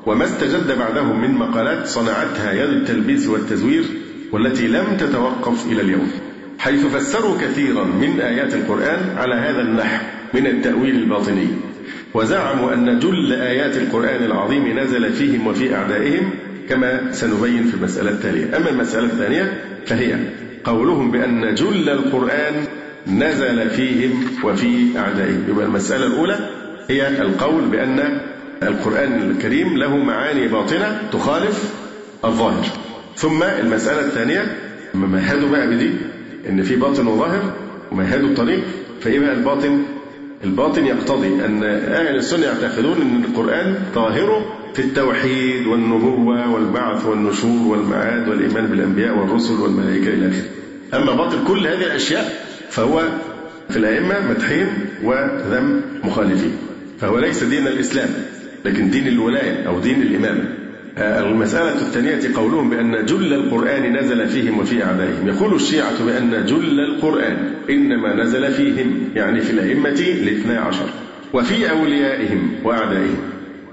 [0.06, 3.84] وما استجد بعدهم من مقالات صنعتها يد التلبيس والتزوير
[4.32, 6.12] والتي لم تتوقف إلى اليوم.
[6.64, 11.48] حيث فسروا كثيرا من آيات القرآن على هذا النحو من التأويل الباطني.
[12.14, 16.30] وزعموا أن جل آيات القرآن العظيم نزل فيهم وفي أعدائهم
[16.70, 18.58] كما سنبين في المسألة التالية.
[18.58, 20.16] أما المسألة الثانية فهي
[20.64, 22.54] قولهم بأن جل القرآن
[23.08, 25.44] نزل فيهم وفي أعدائهم.
[25.50, 26.50] يبقى المسألة الأولى
[26.90, 28.22] هي القول بأن
[28.64, 31.74] القرآن الكريم له معاني باطنة تخالف
[32.26, 32.66] الظاهر.
[33.16, 34.58] ثم المسألة الثانية
[34.94, 35.92] مهدوا بقى بدي؟
[36.50, 37.54] إن في باطن وظاهر
[37.92, 38.64] ومهدوا الطريق
[39.02, 39.84] فإيه بقى الباطن؟
[40.44, 48.28] الباطن يقتضي أن أهل السنة يعتقدون أن القرآن ظاهره في التوحيد والنبوة والبعث والنشور والمعاد
[48.30, 50.46] والإيمان بالأنبياء والرسل والملائكة إلى آخره.
[51.02, 53.04] أما باطن كل هذه الأشياء فهو
[53.70, 54.68] في الأئمة مدحين
[55.04, 56.52] وذم مخالفين
[57.00, 58.10] فهو ليس دين الإسلام
[58.66, 60.44] لكن دين الولاية أو دين الإمامة.
[60.44, 60.63] آه،
[60.98, 65.28] المسألة الثانية قولهم بأن جل القرآن نزل فيهم وفي أعدائهم.
[65.28, 70.90] يقول الشيعة بأن جل القرآن إنما نزل فيهم يعني في الأئمة الاثنى عشر
[71.34, 73.18] وفي أوليائهم وأعدائهم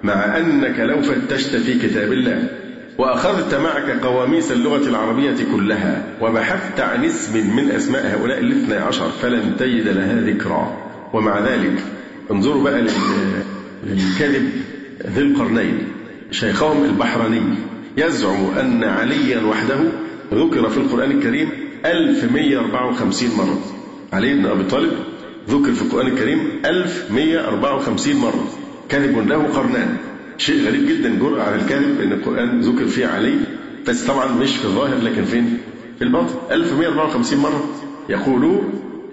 [0.03, 2.49] مع أنك لو فتشت في كتاب الله
[2.99, 9.57] وأخذت معك قواميس اللغة العربية كلها وبحثت عن اسم من أسماء هؤلاء الاثنى عشر فلن
[9.59, 10.77] تجد لها ذكرى.
[11.13, 11.83] ومع ذلك
[12.31, 12.81] انظروا بقى
[13.87, 14.51] للكذب
[15.07, 15.79] ذي القرنين.
[16.31, 17.43] شيخهم البحراني
[17.97, 19.79] يزعم أن عليا وحده
[20.35, 21.49] ذكر في القرآن الكريم
[21.85, 23.61] 1154 مرة.
[24.13, 24.93] علي بن أبي طالب
[25.49, 28.49] ذكر في القرآن الكريم 1154 مرة.
[28.89, 29.97] كذب له قرنان.
[30.39, 33.35] شيء غريب جدا جرأة على الكذب إن القرآن ذكر فيه علي.
[33.89, 35.59] بس طبعا مش في الظاهر لكن فين؟
[35.99, 36.35] في الباطن.
[36.51, 37.65] 1154 مرة.
[38.09, 38.63] يقول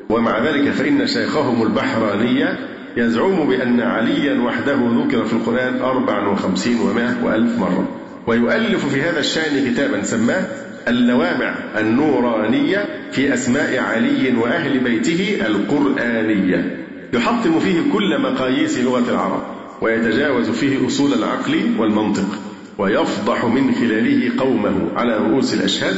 [0.09, 7.59] ومع ذلك فإن شيخهم البحرانية يزعم بأن عليا وحده ذكر في القرآن 54 و100 وألف
[7.59, 7.87] مرة.
[8.27, 10.45] ويؤلف في هذا الشأن كتابا سماه
[10.87, 16.85] اللوامع النورانية في أسماء علي وأهل بيته القرآنية.
[17.13, 19.43] يحطم فيه كل مقاييس لغة العرب
[19.81, 22.39] ويتجاوز فيه أصول العقل والمنطق
[22.77, 25.95] ويفضح من خلاله قومه على رؤوس الأشهاد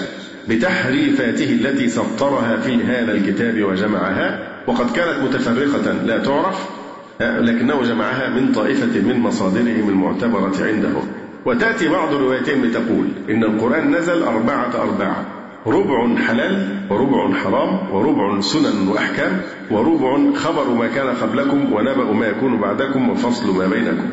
[0.49, 4.49] بتحريفاته التي سطرها في هذا الكتاب وجمعها.
[4.67, 6.79] وقد كانت متفرقة لا تعرف
[7.21, 11.08] لكنه جمعها من طائفة من مصادرهم المعتبرة عندهم
[11.45, 15.25] وتأتي بعض الروايتين لتقول إن القرآن نزل أربعة أربعة
[15.67, 22.58] ربع حلال وربع حرام وربع سنن وأحكام وربع خبر ما كان قبلكم ونبأ ما يكون
[22.58, 24.10] بعدكم وفصل ما بينكم.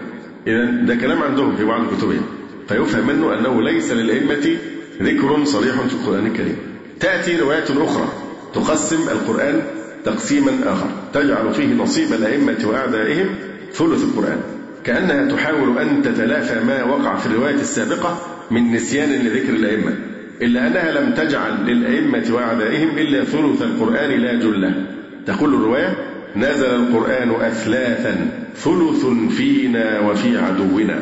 [0.46, 2.22] إذا ده كلام عندهم في بعض كتبهم.
[2.68, 4.56] فيفهم منه أنه ليس للأئمة
[5.02, 6.56] ذكر صريح في القرآن الكريم.
[7.00, 8.08] تأتي روايات أخرى
[8.54, 9.62] تقسم القرآن
[10.06, 10.90] تقسيما آخر.
[11.14, 13.26] تجعل فيه نصيب الأئمة وأعدائهم
[13.72, 14.40] ثلث القرآن.
[14.84, 18.18] كأنها تحاول أن تتلافى ما وقع في الرواية السابقة
[18.50, 19.92] من نسيان لذكر الأئمة.
[20.42, 24.74] إلا أنها لم تجعل للأئمة وأعدائهم إلا ثلث القرآن لا جلة
[25.26, 25.96] تقول الرواية
[26.36, 28.14] نزل القرآن أثلاثا
[28.56, 30.98] ثلث فينا وفي عدونا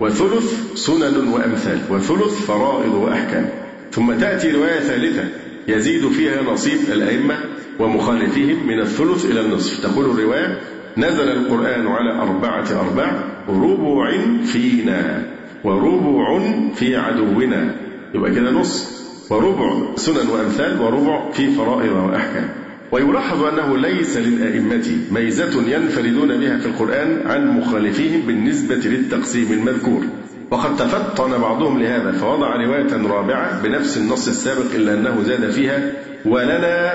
[0.00, 3.48] وثلث سنن وأمثال وثلث فرائض وأحكام.
[3.92, 5.24] ثم تأتي رواية ثالثة
[5.68, 7.34] يزيد فيها نصيب الأئمة
[7.80, 9.82] ومخالفيهم من الثلث إلى النصف.
[9.82, 10.58] تقول الرواية
[10.96, 13.12] نزل القرآن على أربعة أرباع
[13.48, 14.10] ربع
[14.44, 15.22] فينا
[15.64, 16.40] وربع
[16.74, 17.74] في عدونا.
[18.14, 19.04] يبقى كده نص.
[19.30, 22.48] وربع سنن وأمثال وربع في فرائض وأحكام.
[22.92, 30.02] ويلاحظ أنه ليس للأئمة ميزة ينفردون بها في القرآن عن مخالفيهم بالنسبة للتقسيم المذكور.
[30.50, 35.92] وقد تفطن بعضهم لهذا فوضع رواية رابعة بنفس النص السابق إلا أنه زاد فيها
[36.24, 36.92] ولنا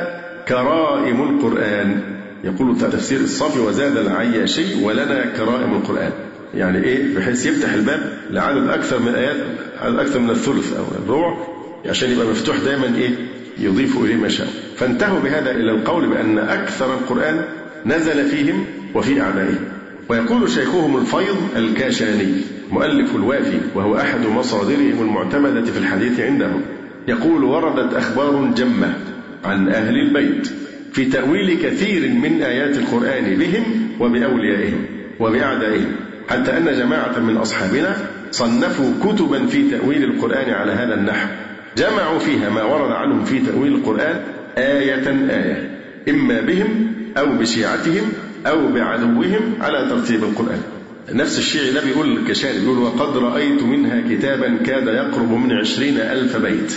[0.50, 2.02] كرائم القرآن.
[2.44, 6.12] يقول تفسير الصافي وزاد العياشي ولنا كرائم القرآن.
[6.54, 9.38] يعني إيه؟ بحيث يفتح الباب لعدد أكثر من آيات
[9.82, 11.38] عدد أكثر من الثلث أو الربع
[11.86, 13.10] عشان يبقى مفتوح دايما إيه؟
[13.60, 14.48] يضيف إليه ما شاء.
[14.78, 17.42] فانتهوا بهذا إلى القول بأن أكثر القرآن
[17.86, 19.66] نزل فيهم وفي اعدائهم
[20.10, 22.34] ويقول شيخهم الفيض الكاشاني
[22.72, 26.62] مؤلف الوافي وهو أحد مصادرهم المعتمدة في الحديث عندهم
[27.08, 28.94] يقول وردت أخبار جمة.
[29.44, 30.52] عن أهل البيت
[30.94, 33.64] في تأويل كثير من آيات القرآن بهم
[34.00, 34.86] وبأوليائهم
[35.20, 35.96] وبأعدائهم.
[36.30, 37.98] حتى أن جماعة من أصحابنا
[38.32, 41.28] صنفوا كتبا في تأويل القرآن على هذا النحو.
[41.78, 44.22] جمعوا فيها ما ورد عنهم في تأويل القرآن
[44.58, 48.12] آية آية إما بهم أو بشيعتهم
[48.48, 50.62] أو بعدوهم على ترتيب القرآن.
[51.14, 56.38] نفس الشيعي ده بيقول الكشاني بيقول وقد رأيت منها كتابا كاد يقرب من عشرين ألف
[56.38, 56.74] بيت.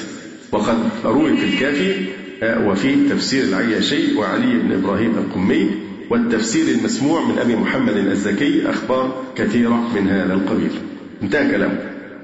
[0.53, 1.95] وقد روي في الكافي
[2.43, 5.71] وفي تفسير العياشي وعلي بن إبراهيم القمي
[6.11, 10.71] والتفسير المسموع من أبي محمد الزكي أخبار كثيرة من هذا القبيل.
[11.23, 11.79] انتهى كلامه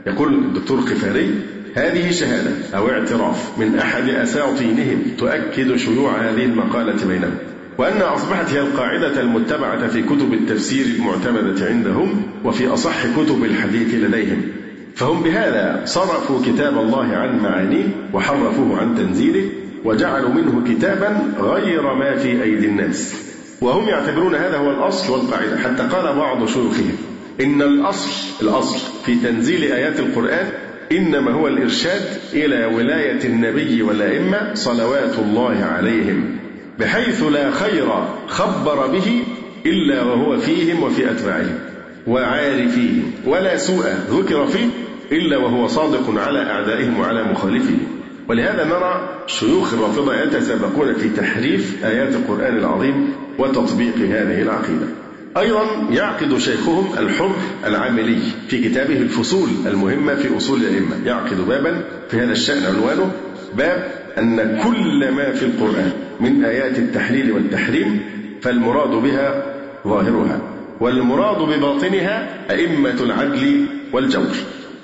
[0.06, 1.30] يقول الدكتور قفاري
[1.74, 7.34] هذه شهادة أو اعتراف من أحد أساطينهم تؤكد شيوع هذه المقالة بينهم
[7.78, 14.42] وأن أصبحت هي القاعدة المتبعة في كتب التفسير المعتمدة عندهم وفي أصح كتب الحديث لديهم.
[14.94, 19.44] فهم بهذا صرفوا كتاب الله عن معانيه وحرفوه عن تنزيله
[19.84, 23.14] وجعلوا منه كتابا غير ما في أيدي الناس.
[23.60, 25.58] وهم يعتبرون هذا هو الأصل والقاعدة.
[25.58, 26.96] حتى قال بعض شيوخهم
[27.40, 28.10] إن الأصل
[28.42, 30.46] الأصل في تنزيل آيات القرآن
[30.92, 36.36] إنما هو الإرشاد إلى ولاية النبي والأئمة صلوات الله عليهم
[36.78, 37.88] بحيث لا خير
[38.28, 39.22] خبر به
[39.66, 41.58] إلا وهو فيهم وفي أتباعهم
[42.06, 44.66] وعارفيهم ولا سوء ذكر فيه
[45.12, 47.97] إلا وهو صادق على أعدائهم وعلى مخالفهم.
[48.28, 54.86] ولهذا نرى شيوخ الرافضة يتسابقون في تحريف آيات القرآن العظيم وتطبيق هذه العقيدة.
[55.36, 57.36] أيضا يعقد شيخهم الحر
[57.66, 60.96] العاملي في كتابه الفصول المهمة في أصول الأئمة.
[61.06, 63.10] يعقد بابا في هذا الشأن عنوانه
[63.56, 68.00] باب أن كل ما في القرآن من آيات التحليل والتحريم
[68.42, 69.42] فالمراد بها
[69.86, 70.40] ظاهرها
[70.80, 74.34] والمراد بباطنها أئمة العدل والجور.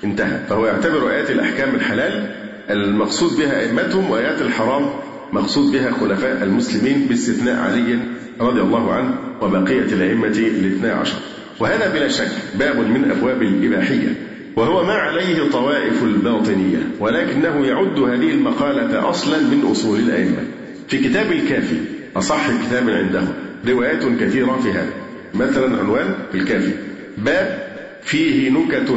[0.03, 0.39] انتهى.
[0.49, 4.89] فهو يعتبر آيات الأحكام الحلال المقصود بها أئمتهم وآيات الحرام
[5.33, 7.99] مقصود بها خلفاء المسلمين باستثناء علي
[8.41, 11.17] رضي الله عنه وبقية الأئمة الاثنى عشر.
[11.59, 14.13] وهذا بلا شك باب من أبواب الإباحية
[14.55, 20.43] وهو ما عليه طوائف الباطنية ولكنه يعد هذه المقالة أصلا من أصول الأئمة.
[20.87, 21.77] في كتاب الكافي
[22.15, 23.33] أصح كتاب عندهم
[23.67, 24.93] روايات كثيرة في هذا.
[25.33, 26.71] مثلا عنوان في الكافي
[27.17, 27.65] باب
[28.03, 28.89] فيه نكت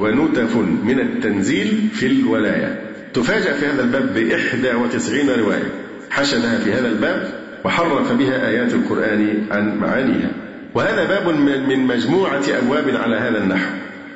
[0.00, 2.83] ونتف من التنزيل في الولاية.
[3.14, 5.70] تفاجأ في هذا الباب بإحدى وتسعين رواية.
[6.10, 7.28] حشدها في هذا الباب
[7.64, 10.30] وحرف بها آيات القرآن عن معانيها.
[10.74, 11.28] وهذا باب
[11.68, 13.70] من مجموعة أبواب على هذا النحو.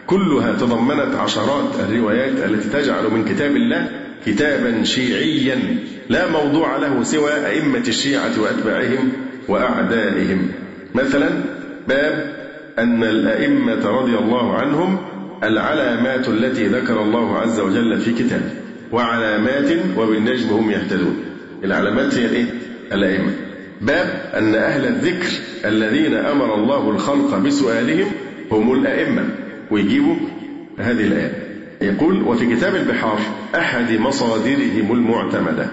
[0.07, 3.89] كلها تضمنت عشرات الروايات التي تجعل من كتاب الله
[4.27, 5.59] كتابا شيعيا
[6.09, 9.13] لا موضوع له سوى أئمة الشيعة وأتباعهم
[9.49, 10.49] وأعدائهم.
[10.95, 11.29] مثلا
[11.89, 12.33] باب
[12.79, 14.99] أن الأئمة رضي الله عنهم
[15.43, 18.51] العلامات التي ذكر الله عز وجل في كتابه.
[18.93, 21.17] وعلامات وبالنجم هم يهتدون.
[21.65, 22.47] العلامات هي الايه؟
[22.93, 23.33] الأئمة.
[23.81, 25.29] باب أن أهل الذكر
[25.65, 28.07] الذين أمر الله الخلق بسؤالهم
[28.53, 29.25] هم الأئمة.
[29.71, 30.17] ويجيبوا
[30.79, 31.33] هذه الآية.
[31.81, 33.19] يقول وفي كتاب البحار
[33.55, 35.67] أحد مصادرهم المعتمدة.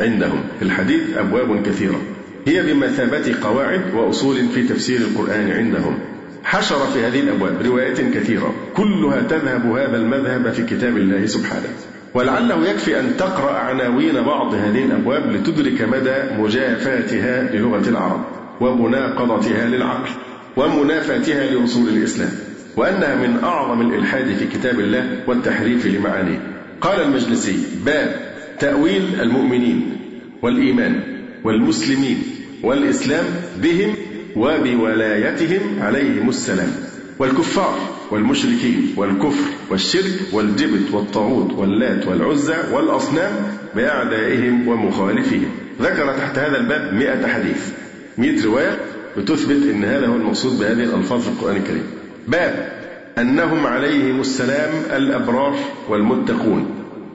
[0.00, 2.00] عندهم في الحديث أبواب كثيرة.
[2.46, 5.98] هي بمثابة قواعد وأصول في تفسير القرآن عندهم.
[6.44, 8.54] حشر في هذه الأبواب روايات كثيرة.
[8.74, 11.68] كلها تذهب هذا المذهب في كتاب الله سبحانه.
[12.14, 18.24] ولعله يكفي أن تقرأ عناوين بعض هذه الأبواب لتدرك مدى مجافاتها للغة العرب
[18.60, 20.10] ومناقضتها للعقل
[20.56, 22.30] ومنافاتها لأصول الإسلام
[22.76, 26.38] وأنها من أعظم الإلحاد في كتاب الله والتحريف لمعانيه.
[26.80, 27.56] قال المجلسي
[27.86, 28.16] باب
[28.58, 29.96] تأويل المؤمنين
[30.42, 31.00] والإيمان
[31.44, 32.22] والمسلمين
[32.62, 33.24] والإسلام
[33.62, 33.94] بهم
[34.36, 36.72] وبولايتهم عليهم السلام.
[37.18, 37.78] والكفار
[38.10, 43.32] والمشركين والكفر والشرك والجبت والطاغوت واللات والعزى والأصنام
[43.76, 45.50] بأعدائهم ومخالفهم.
[45.80, 47.68] ذكر تحت هذا الباب مئة حديث
[48.18, 48.78] مئة رواية
[49.16, 51.84] بتثبت أن هذا هو المقصود بهذه الألفاظ في القرآن الكريم.
[52.28, 52.82] باب
[53.18, 55.54] أنهم عليهم السلام الأبرار
[55.88, 56.66] والمتقون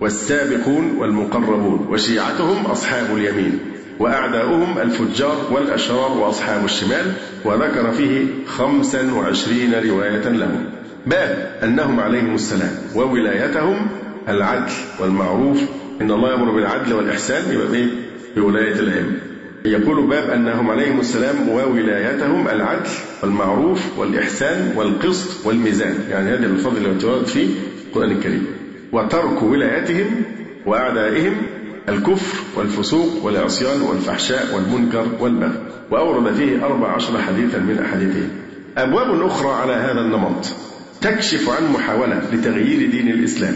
[0.02, 3.60] والسابقون والمقربون وشيعتهم أصحاب اليمين
[4.00, 7.14] وأعداؤهم الفجار والأشرار وأصحاب الشمال
[7.46, 10.66] وذكر فيه خمسا وعشرين رواية لهم
[11.06, 13.88] باب أنهم عليهم السلام وولايتهم
[14.30, 15.62] العدل والمعروف.
[16.02, 17.88] إن الله يأمر بالعدل والإحسان يبقى إيه؟
[18.36, 19.18] بولاية الأئمة.
[19.66, 22.90] يقول باب أنهم عليهم السلام وولايتهم العدل
[23.24, 25.96] والمعروف والإحسان والقسط والميزان.
[26.10, 27.48] يعني هذه الألفاظ التي وردت في
[27.88, 28.46] القرآن الكريم.
[28.92, 30.24] وترك ولايتهم
[30.66, 31.34] وأعدائهم
[31.90, 35.67] الكفر والفسوق والعصيان والفحشاء والمنكر والبغي.
[35.92, 38.28] وأورد فيه أربع عشر حديثا من أحاديثه.
[38.78, 40.46] أبواب أخرى على هذا النمط
[41.02, 43.56] تكشف عن محاولة لتغيير دين الإسلام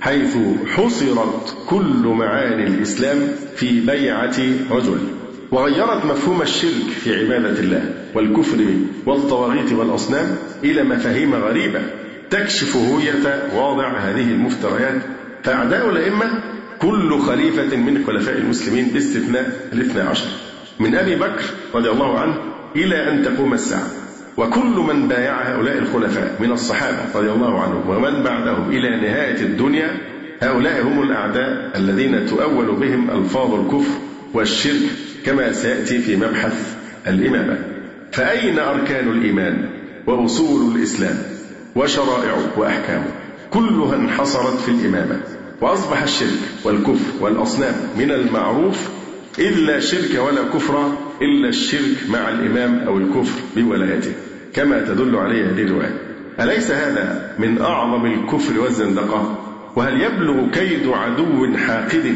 [0.00, 3.18] حيث حصرت كل معاني الإسلام
[3.56, 4.36] في بيعة
[4.70, 4.98] رجل
[5.52, 8.58] وغيرت مفهوم الشرك في عبادة الله والكفر
[9.06, 11.80] والطواغيت والأصنام إلى مفاهيم غريبة
[12.30, 15.02] تكشف هوية واضع هذه المفتريات.
[15.42, 16.42] فأعداء الأئمة
[16.78, 20.28] كل خليفة من خلفاء المسلمين باستثناء الاثنى عشر.
[20.80, 22.34] من أبي بكر رضي الله عنه
[22.76, 23.86] إلى أن تقوم الساعة.
[24.36, 29.96] وكل من بايع هؤلاء الخلفاء من الصحابة رضي الله عنهم ومن بعدهم إلى نهاية الدنيا
[30.42, 33.94] هؤلاء هم الأعداء الذين تؤول بهم ألفاظ الكفر
[34.34, 34.90] والشرك
[35.26, 36.76] كما سيأتي في مبحث
[37.06, 37.58] الإمامة.
[38.12, 39.68] فأين أركان الإيمان
[40.06, 41.18] وأصول الإسلام
[41.76, 43.10] وشرائعه وأحكامه؟
[43.50, 45.20] كلها انحصرت في الإمامة.
[45.60, 48.99] وأصبح الشرك والكفر والأصنام من المعروف
[49.40, 54.12] إذ لا شرك ولا كفر إلا الشرك مع الإمام أو الكفر بولايته
[54.54, 55.94] كما تدل عليه هذه الرواية.
[56.40, 59.38] أليس هذا من أعظم الكفر والزندقة؟
[59.76, 62.14] وهل يبلغ كيد عدو حاقد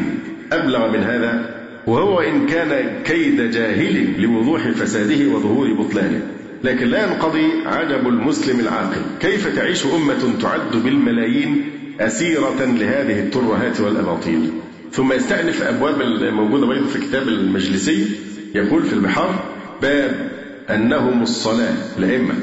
[0.51, 1.55] أبلغ من هذا؟
[1.87, 6.21] وهو إن كان كيد جاهل لوضوح فساده وظهور بطلانه.
[6.63, 9.01] لكن لا ينقضي عجب المسلم العاقل.
[9.19, 11.63] كيف تعيش أمة تعد بالملايين
[11.99, 14.51] أسيرة لهذه الترهات والأباطيل؟
[14.95, 18.07] ثم يستأنف أبواب الموجودة أيضا في كتاب المجلسي
[18.55, 19.43] يقول في البحار
[19.81, 20.29] باب
[20.69, 22.33] أنهم الصلاة الأئمة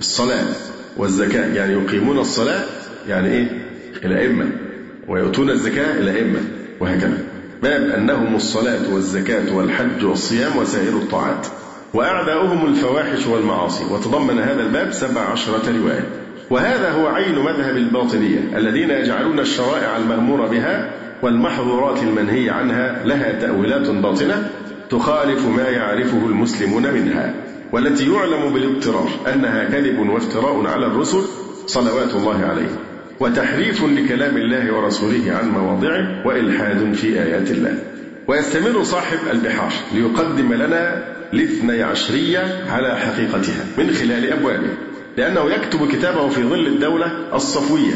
[0.00, 0.46] الصلاة
[0.96, 1.54] والزكاة.
[1.54, 2.64] يعني يقيمون الصلاة
[3.08, 3.46] يعني إيه؟
[4.04, 4.50] الأئمة.
[5.08, 6.40] ويؤتون الزكاة الأئمة.
[6.80, 7.18] وهكذا.
[7.62, 11.46] باب أنهم الصلاة والزكاة والحج والصيام وسائر الطاعات.
[11.94, 13.84] وأعداؤهم الفواحش والمعاصي.
[13.84, 16.04] وتضمن هذا الباب سبع عشرة رواية.
[16.50, 23.90] وهذا هو عين مذهب الباطنية الذين يجعلون الشرائع المأمور بها والمحظورات المنهي عنها لها تأويلات
[23.90, 24.50] باطنة
[24.90, 27.34] تخالف ما يعرفه المسلمون منها
[27.72, 31.22] والتي يعلم بالاضطرار أنها كذب وافتراء على الرسل
[31.66, 32.68] صلوات الله عليه
[33.20, 37.78] وتحريف لكلام الله ورسوله عن مواضعه وإلحاد في آيات الله.
[38.28, 44.70] ويستمر صاحب البحار ليقدم لنا الاثني عشرية على حقيقتها من خلال أبوابه
[45.16, 47.94] لأنه يكتب كتابه في ظل الدولة الصفوية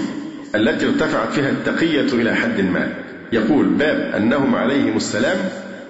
[0.55, 3.08] التي ارتفعت فيها التقية إلى حد ما.
[3.33, 5.37] يقول باب أنهم عليهم السلام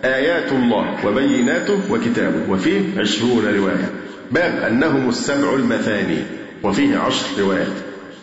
[0.05, 3.91] آيات الله وبيناته وكتابه وفيه عشرون رواية.
[4.33, 6.19] باب أنهم السبع المثاني
[6.63, 7.73] وفيه عشر روايات.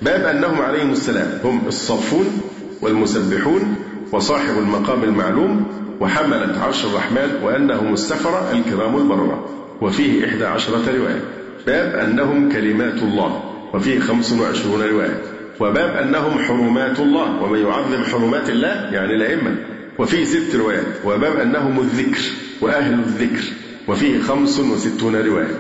[0.02, 2.42] باب أنهم عليهم السلام هم الصفون
[2.82, 3.76] والمسبحون
[4.12, 5.66] وصاحب المقام المعلوم
[6.00, 9.50] وحملة عرش الرحمن وأنهم السفرة الكرام البررة.
[9.82, 11.22] وفيه إحدى عشرة رواية.
[11.68, 13.44] باب أنهم كلمات الله
[13.74, 15.22] وفيه خمس وعشرون رواية.
[15.60, 19.56] وباب أنهم حرمات الله ومن يعظم حرمات الله يعني الأئمة.
[20.00, 22.22] وفيه ست روايات وباب أنهم الذكر
[22.62, 23.44] وأهل الذكر
[23.88, 25.60] وفيه خمس وستون رواية.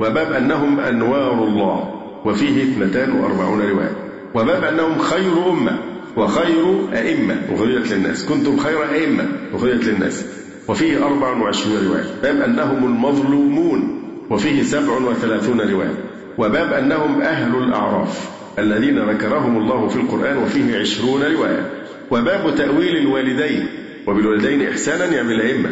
[0.00, 3.96] وباب أنهم أنوار الله وفيه اثنتان وأربعون رواية.
[4.34, 5.78] وباب أنهم خير أمة
[6.16, 8.24] وخير أئمة أخرجت للناس.
[8.24, 9.24] كنتم خير أئمة
[9.54, 10.24] أخرجت للناس.
[10.68, 12.04] وفيه أربع وعشرون رواية.
[12.22, 15.94] باب أنهم المظلومون وفيه سبع وثلاثون رواية.
[16.38, 18.30] وباب أنهم أهل الأعراف.
[18.58, 21.70] الذين ذكرهم الله في القرآن وفيه عشرون رواية.
[22.10, 23.66] وباب تأويل الوالدين.
[24.06, 25.70] وبالوالدين إحسانا يعني الأئمة.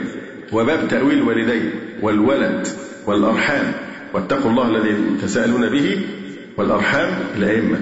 [0.52, 1.70] وباب تأويل الوالدين
[2.02, 2.68] والولد
[3.06, 3.72] والأرحام.
[4.14, 6.00] واتقوا الله الذي تساءلون به
[6.58, 7.08] والأرحام
[7.38, 7.80] الأئمة.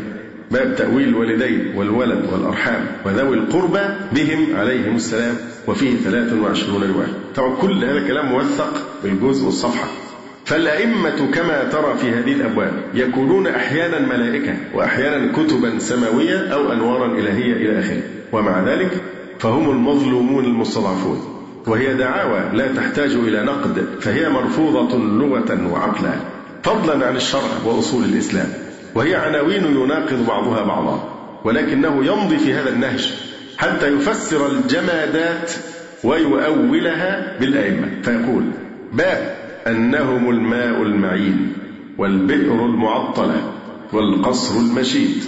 [0.51, 2.87] باب تأويل الوالدين والولد والأرحام.
[3.07, 3.83] وذوي القربى
[4.13, 5.37] بهم عليهم السلام.
[5.67, 7.13] وفيه 23 رواية.
[7.37, 9.89] طبعا كل هذا الكلام موثق بالجزء والصفحة.
[10.51, 17.53] فالأئمة كما ترى في هذه الأبواب يكونون أحيانا ملائكة وأحيانا كتبا سماوية أو أنوارا إلهية
[17.53, 18.03] إلى آخره.
[18.33, 18.91] ومع ذلك
[19.39, 21.21] فهم المظلومون المستضعفون.
[21.67, 26.13] وهي دعاوى لا تحتاج إلى نقد فهي مرفوضة لغة وعقلا.
[26.63, 28.49] فضلا عن الشرع وأصول الإسلام.
[28.95, 31.09] وهي عناوين يناقض بعضها بعضا.
[31.45, 33.15] ولكنه يمضي في هذا النهج
[33.59, 35.53] حتى يفسر الجمادات
[36.05, 37.89] ويؤولها بالأئمة.
[38.03, 38.45] فيقول
[38.93, 41.53] باب أنهم الماء المعين
[41.99, 43.53] والبئر المعطلة
[43.93, 45.25] والقصر المشيد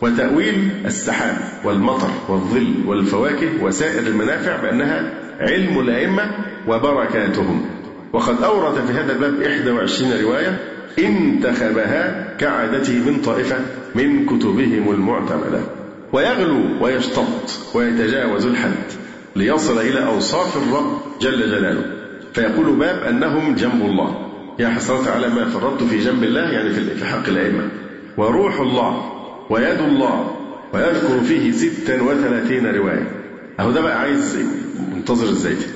[0.00, 5.10] وتأويل السحاب والمطر والظل والفواكه وسائر المنافع بأنها
[5.40, 6.30] علم الأئمة
[6.68, 7.66] وبركاتهم.
[8.12, 10.58] وقد أورد في هذا الباب 21 رواية
[10.98, 13.56] انتخبها كعادته من طائفة
[13.94, 15.60] من كتبهم المعتمدة.
[16.12, 18.92] ويغلو ويشتط ويتجاوز الحد
[19.36, 21.93] ليصل إلى أوصاف الرب جل جلاله.
[22.34, 24.30] فيقول باب أنهم جنب الله.
[24.58, 27.68] يا حسرة على ما فرطت في جنب الله يعني في حق الأئمة.
[28.16, 29.12] وروح الله
[29.50, 30.36] ويد الله
[30.72, 33.10] ويذكر فيه ستا وثلاثين رواية.
[33.60, 34.38] أهو ده بقى عايز
[34.94, 35.58] منتظر الزيت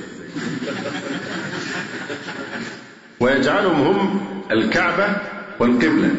[3.21, 4.19] ويجعلهم هم
[4.51, 5.05] الكعبة
[5.59, 6.11] والقبلة.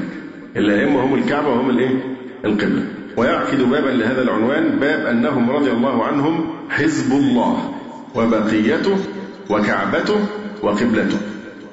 [0.56, 2.84] الأئمة هم الكعبة وهم الإيه؟ القبلة.
[3.16, 7.74] ويعقد بابا لهذا العنوان باب أنهم رضي الله عنهم حزب الله
[8.14, 8.96] وبقيته
[9.50, 10.26] وكعبته
[10.62, 11.18] وقبلته.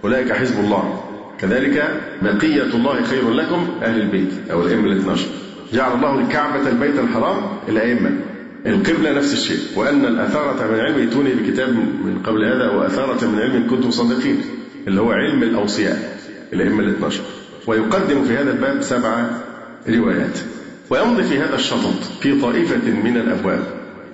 [0.04, 1.04] أولئك حزب الله.
[1.40, 4.30] كذلك بقية الله خير لكم أهل البيت.
[4.52, 5.28] أو الأئمة الاثنى عشر
[5.74, 7.38] جعل الله الكعبة البيت الحرام
[7.70, 8.12] الأئمة.
[8.66, 9.60] القبلة نفس الشيء.
[9.76, 11.70] وأن الأثارة من علم يتوني بكتاب
[12.06, 14.42] من قبل هذا وأثارة من علم كنتم صادقين
[14.88, 16.20] اللي هو علم الأوصياء
[16.54, 17.24] الأئمة الاثنى عشر
[17.68, 19.26] ويقدم في هذا الباب سبع
[19.90, 20.40] روايات.
[20.90, 23.64] ويمضي في هذا الشطط في طائفة من الأبواب.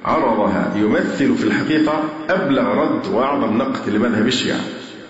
[0.06, 4.60] عرضها يمثل في الحقيقة أبلغ رد وأعظم نقد لمذهب الشيعة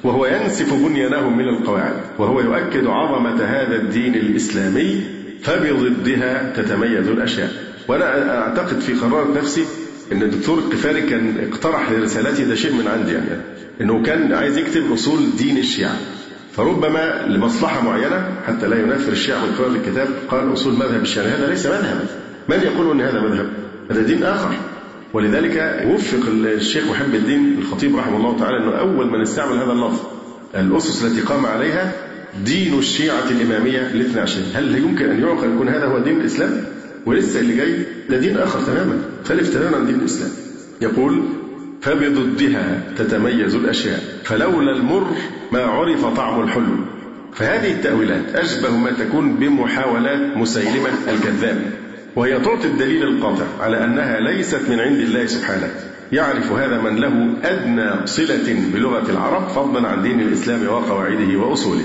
[0.04, 5.02] وهو ينسف بنيانهم من القواعد وهو يؤكد عظمة هذا الدين الإسلامي
[5.42, 7.50] فبضدها تتميز الأشياء.
[7.88, 9.66] وأنا أعتقد في قرارة نفسي
[10.12, 13.42] إن الدكتور القفاري كان اقترح لرسالتي ده شيء من عندي يعني
[13.82, 15.96] إنه كان عايز يكتب أصول دين الشيعة.
[16.56, 21.48] فربما لمصلحة معينة حتى لا ينفر الشيعة من قراءه الكتاب قال أصول مذهب الشيعة هذا
[21.50, 22.06] ليس مذهبا
[22.50, 23.50] من يقول إن هذا مذهب؟
[23.92, 24.50] هذا دين آخر.
[25.14, 30.00] ولذلك وفق الشيخ محب الدين الخطيب رحمه الله تعالى إنه أول من استعمل هذا اللفظ
[30.56, 31.92] الأسس التي قام عليها
[32.46, 36.64] دين الشيعة الإمامية الاثنى عشر هل يمكن أن يعقل يكون هذا هو دين الإسلام؟
[37.06, 40.32] ولسه اللي جاي ده دين آخر تماما مختلف تماما عن دين الإسلام.
[40.82, 41.24] يقول
[41.82, 45.08] فبضدها تتميز الأشياء فلولا المر
[45.52, 46.76] ما عرف طعم الحلو.
[47.34, 51.62] فهذه التأويلات أشبه ما تكون بمحاولات مسيلمة الكذاب.
[52.16, 55.70] وهي تعطي الدليل القاطع على أنها ليست من عند الله سبحانه.
[56.12, 61.84] يعرف هذا من له أدنى صلة بلغة العرب فضلا عن دين الإسلام وقواعده وأصوله.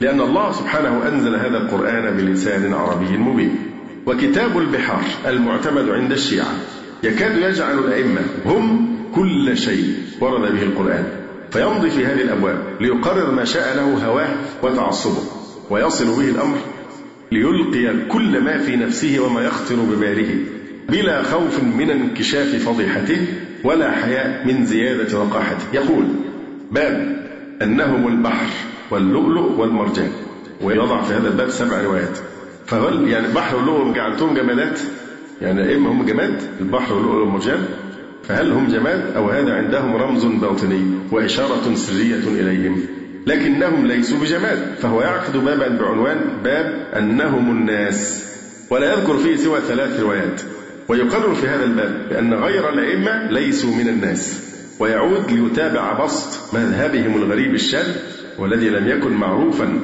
[0.00, 3.58] لأن الله سبحانه أنزل هذا القرآن بلسان عربي مبين.
[4.06, 6.52] وكتاب البحار المعتمد عند الشيعة
[7.02, 11.04] يكاد يجعل الأئمة هم كل شيء ورد به القرآن.
[11.50, 14.28] فيمضي في هذه الأبواب ليقرر ما شاء له هواه
[14.62, 15.22] وتعصبه
[15.70, 16.56] ويصل به الأمر
[17.32, 20.38] ليلقي كل ما في نفسه وما يخطر بباله
[20.88, 23.26] بلا خوف من انكشاف فضيحته
[23.64, 25.64] ولا حياء من زيادة وقاحته.
[25.72, 26.04] يقول
[26.70, 27.26] باب
[27.62, 28.48] أنهم البحر
[28.90, 30.10] واللؤلؤ والمرجان.
[30.62, 32.18] ويضع في هذا الباب سبع روايات.
[32.66, 34.80] فهل يعني البحر واللؤلؤ جعلتهم جمادات؟
[35.42, 37.64] يعني إما هم جماد البحر واللؤلؤ والمرجان.
[38.28, 45.02] فهل هم جماد أو هذا عندهم رمز باطني وإشارة سرية إليهم؟ لكنهم ليسوا بجماد فهو
[45.02, 48.24] يعقد بابا بعنوان باب أنهم الناس.
[48.70, 50.42] ولا يذكر فيه سوى ثلاث روايات.
[50.88, 54.40] ويقرر في هذا الباب بأن غير الأئمة ليسوا من الناس.
[54.80, 57.96] ويعود ليتابع بسط مذهبهم الغريب الشاذ
[58.38, 59.78] والذي لم يكن معروفا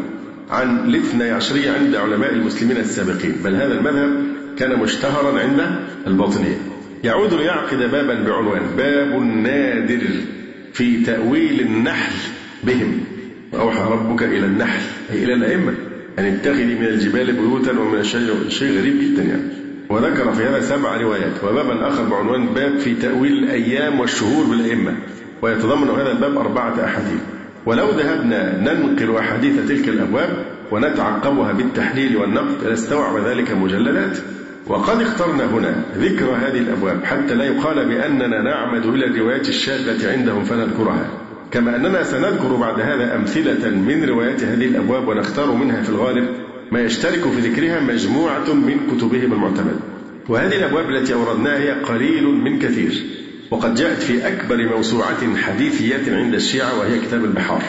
[0.50, 3.36] عن الاثني عشرية عند علماء المسلمين السابقين.
[3.44, 4.24] بل هذا المذهب
[4.58, 6.58] كان مشتهرا عند الباطنية.
[7.04, 10.06] يعود ليعقد بابا بعنوان باب نادر
[10.72, 12.12] في تأويل النحل
[12.64, 13.15] بهم.
[13.60, 14.80] أوحى ربك إلى النحل
[15.10, 15.72] أي إلى الأئمة
[16.18, 19.42] أن اتخذي من الجبال بيوتا ومن الشجر شيء غريب جدا يعني.
[19.88, 24.94] وذكر في هذا سبع روايات وبابا آخر بعنوان باب في تأويل الأيام والشهور بالأئمة
[25.42, 27.20] ويتضمن هذا الباب أربعة أحاديث.
[27.66, 34.18] ولو ذهبنا ننقل أحاديث تلك الأبواب ونتعقبها بالتحليل والنقد لاستوعب ذلك مجلدات.
[34.66, 40.44] وقد اخترنا هنا ذكر هذه الأبواب حتى لا يقال بأننا نعمد إلى الروايات الشاذة عندهم
[40.44, 41.25] فنذكرها.
[41.56, 46.28] كما أننا سنذكر بعد هذا أمثلة من روايات هذه الأبواب ونختار منها في الغالب
[46.72, 49.76] ما يشترك في ذكرها مجموعة من كتبهم المعتمدة
[50.28, 53.02] وهذه الأبواب التي أوردناها هي قليل من كثير
[53.50, 57.62] وقد جاءت في أكبر موسوعة حديثية عند الشيعة وهي كتاب البحار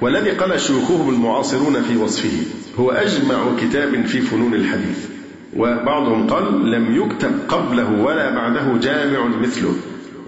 [0.00, 2.38] والذي قال شيوخهم المعاصرون في وصفه
[2.78, 5.06] هو أجمع كتاب في فنون الحديث
[5.56, 9.74] وبعضهم قال لم يكتب قبله ولا بعده جامع مثله.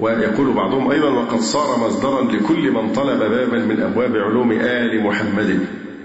[0.01, 5.59] ويقول بعضهم أيضا وقد صار مصدرا لكل من طلب بابا من أبواب علوم آل محمد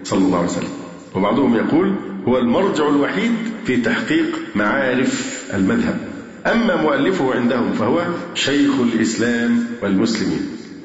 [0.03, 0.69] صلى الله عليه وسلم.
[1.15, 1.95] وبعضهم يقول
[2.27, 3.31] هو المرجع الوحيد
[3.65, 4.25] في تحقيق
[4.55, 5.97] معارف المذهب.
[6.45, 8.01] أما مؤلفه عندهم فهو
[8.35, 10.41] شيخ الإسلام والمسلمين.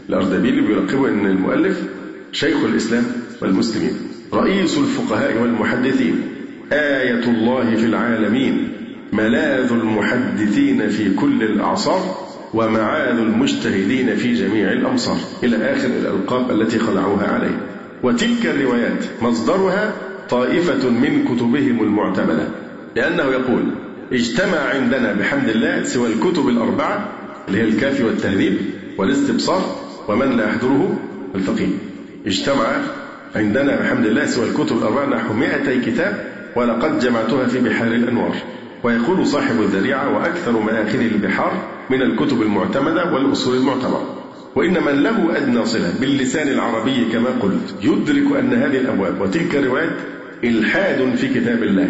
[0.09, 1.83] الأردبيلي بيلقبه أن المؤلف
[2.33, 3.05] شيخ الإسلام
[3.43, 3.93] والمسلمين.
[4.33, 6.23] رئيس الفقهاء والمحدثين.
[6.73, 8.69] آية الله في العالمين.
[9.13, 12.24] ملاذ المحدثين في كل الأعصار.
[12.55, 17.59] ومعاذ المجتهدين في جميع الأمصار إلى آخر الألقاب التي خلعوها عليه.
[18.03, 19.93] وتلك الروايات مصدرها
[20.31, 22.49] طائفة من كتبهم المعتمدة
[22.97, 23.65] لأنه يقول
[24.13, 27.09] اجتمع عندنا بحمد الله سوى الكتب الأربعة
[27.49, 28.57] اللي هي الكافي والتهذيب
[28.99, 29.77] والاستبصار
[30.09, 30.99] ومن لا يحضره
[31.35, 31.77] الفقيه.
[32.27, 32.67] اجتمع
[33.37, 36.25] عندنا بحمد الله سوى الكتب الأربعة نحو 200 كتاب
[36.57, 38.35] ولقد جمعتها في بحار الأنوار.
[38.83, 44.21] ويقول صاحب الذريعة وأكثر مآخذ البحار من الكتب المعتمدة والأصول المعتبرة.
[44.57, 47.75] وإن من له أدنى صلة باللسان العربي كما قلت.
[47.83, 49.97] يدرك أن هذه الأبواب وتلك الروايات
[50.45, 51.89] إلحاد في كتاب الله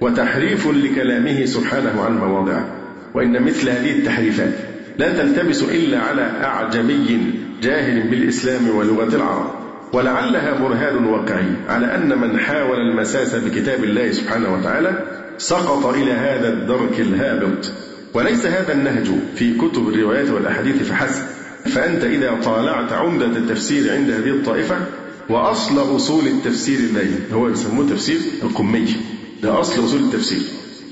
[0.00, 2.76] وتحريف لكلامه سبحانه عن مواضعه.
[3.14, 4.54] وإن مثل هذه التحريفات
[4.98, 9.50] لا تلتبس إلا على أعجمي جاهل بالإسلام ولغة العرب.
[9.92, 15.04] ولعلها برهان واقعي على أن من حاول المساس بكتاب الله سبحانه وتعالى
[15.38, 17.72] سقط إلى هذا الدرك الهابط.
[18.14, 19.06] وليس هذا النهج
[19.36, 21.22] في كتب الروايات والأحاديث فحسب
[21.74, 24.76] فأنت إذا طالعت عمدة التفسير عند هذه الطائفة
[25.28, 28.96] وأصل أصول التفسير الليل هو يسموه تفسير القمي
[29.42, 30.42] ده أصل أصول التفسير.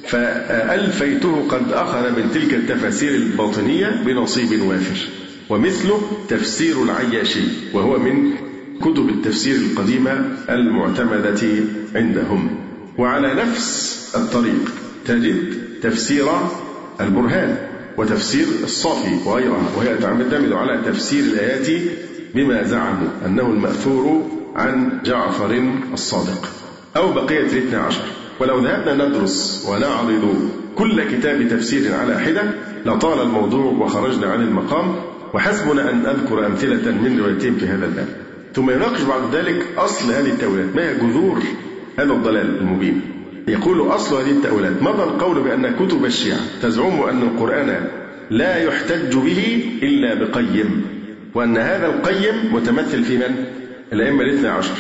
[0.07, 5.09] فألفيته قد أخذ من تلك التفاسير الباطنية بنصيب وافر.
[5.51, 7.41] ومثله تفسير العياشي
[7.75, 8.33] وهو من
[8.81, 11.41] كتب التفسير القديمة المعتمدة
[11.95, 12.51] عندهم.
[12.99, 14.73] وعلى نفس الطريق
[15.07, 16.27] تجد تفسير
[17.01, 17.57] البرهان
[17.97, 21.83] وتفسير الصافي وغيرها وهي تعتمد على تفسير الآيات
[22.35, 24.27] بما زعموا أنه المأثور
[24.57, 26.49] عن جعفر الصادق
[26.97, 28.05] أو بقية الاثنى عشر.
[28.41, 32.43] ولو ذهبنا ندرس ونعرض كل كتاب تفسير على حدة
[32.87, 34.97] لطال الموضوع وخرجنا عن المقام
[35.35, 38.09] وحسبنا أن أذكر أمثلة من روايتين في هذا الباب.
[38.55, 41.43] ثم يناقش بعد ذلك أصل هذه التأويلات ما هي جذور
[41.99, 43.18] هذا الضلال المبين.
[43.49, 44.83] يقول أصل هذه التأويلات.
[44.83, 47.89] مضى القول بأن كتب الشيعة تزعم أن القرآن
[48.31, 50.83] لا يحتج به إلا بقيم
[51.35, 53.45] وأن هذا القيم متمثل في من؟
[53.93, 54.75] الأئمة الاثنى عشر.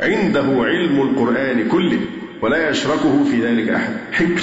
[0.00, 1.98] عنده علم القرآن كله
[2.42, 3.92] ولا يشركه في ذلك أحد.
[4.12, 4.42] حكر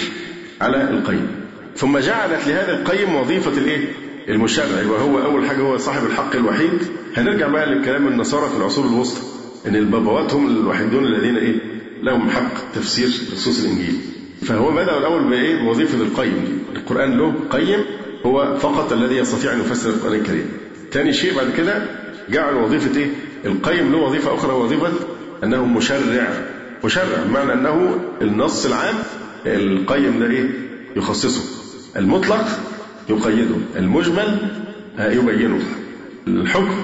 [0.62, 1.28] على القيم.
[1.76, 3.86] ثم جعلت لهذا القيم وظيفة الإيه؟
[4.30, 4.84] المشرع.
[4.90, 6.80] وهو أول حاجة هو صاحب الحق الوحيد.
[7.18, 9.22] هنرجع بقى لكلام النصارى في العصور الوسطى
[9.68, 11.73] إن البابوات هم الوحيدون الذين إيه؟
[12.04, 13.96] لهم حق تفسير نصوص الإنجيل.
[14.46, 16.60] فهو بدأ الأول بإيه؟ بوظيفة القيم.
[16.76, 17.80] القرآن له قيم
[18.26, 20.46] هو فقط الذي يستطيع أن يفسر القرآن الكريم.
[20.92, 21.84] ثاني شيء بعد كده
[22.30, 23.10] جعل وظيفة إيه؟
[23.46, 24.92] القيم له وظيفة أخرى وظيفة
[25.44, 26.28] أنه مشرع.
[26.84, 28.96] مشرع بمعنى أنه النص العام
[29.46, 30.50] القيم ده إيه؟
[30.96, 31.42] يخصصه.
[31.98, 32.46] المطلق
[33.10, 33.56] يقيده.
[33.76, 34.38] المجمل
[35.00, 35.60] يبينه.
[36.28, 36.76] الحكم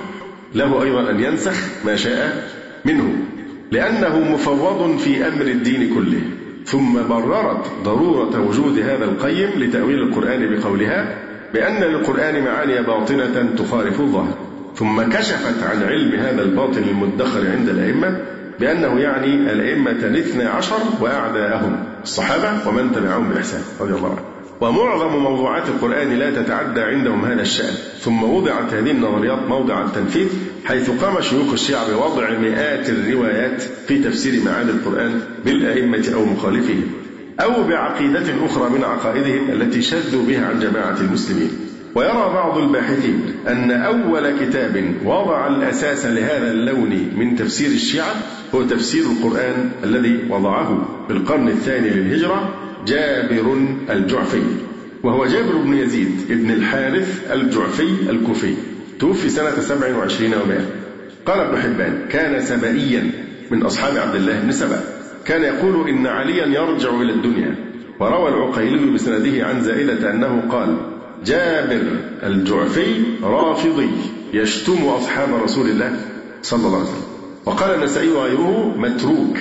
[0.56, 1.54] له أيضا أن ينسخ
[1.86, 2.50] ما شاء
[2.86, 3.26] منه.
[3.72, 6.22] لأنه مفوض في أمر الدين كله.
[6.66, 11.16] ثم بررت ضرورة وجود هذا القيم لتأويل القرآن بقولها
[11.54, 14.38] بأن للقرآن معاني باطنة تخالف الظاهر.
[14.76, 18.22] ثم كشفت عن علم هذا الباطن المدخر عند الأئمة
[18.60, 23.62] بأنه يعني الأئمة الاثنى عشر وأعداءهم الصحابة ومن تبعهم بإحسان.
[23.80, 24.29] رضي الله عنهم
[24.62, 27.74] ومعظم موضوعات القرآن لا تتعدى عندهم هذا الشأن.
[28.00, 30.28] ثم وضعت هذه النظريات موضع التنفيذ
[30.66, 36.84] حيث قام شيوخ الشيعة بوضع مئات الروايات في تفسير معاني القرآن بالأئمة أو مخالفهم
[37.40, 41.52] أو بعقيدة أخرى من عقائدهم التي شذوا بها عن جماعة المسلمين.
[41.96, 48.16] ويرى بعض الباحثين أن أول كتاب وضع الأساس لهذا اللون من تفسير الشيعة
[48.56, 53.58] هو تفسير القرآن الذي وضعه في القرن الثاني للهجرة جابر
[53.90, 54.44] الجعفي
[55.04, 58.54] وهو جابر بن يزيد بن الحارث الجعفي الكوفي
[59.00, 60.66] توفي سنة سبع وعشرين ومائة
[61.26, 63.12] قال ابن حبان كان سبائيا
[63.52, 64.84] من أصحاب عبد الله بن سبأ.
[65.26, 67.56] كان يقول إن عليا يرجع إلى الدنيا.
[68.00, 70.78] وروى العقيلي بسنده عن زائدة أنه قال
[71.26, 71.84] جابر
[72.24, 73.90] الجعفي رافضي
[74.34, 76.00] يشتم أصحاب رسول الله
[76.42, 77.04] صلى الله عليه وسلم.
[77.46, 79.38] وقال النسائي وغيره متروك.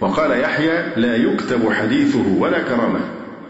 [0.00, 3.00] وقال يحيى لا يكتب حديثه ولا كرامة.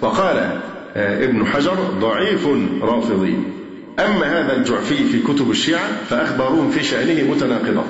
[0.00, 0.60] وقال
[0.96, 2.48] آه، ابن حجر ضعيف
[2.82, 3.34] رافضي.
[3.98, 7.84] أما هذا الجعفي في كتب الشيعة فأخبارهم في شأنه متناقضة.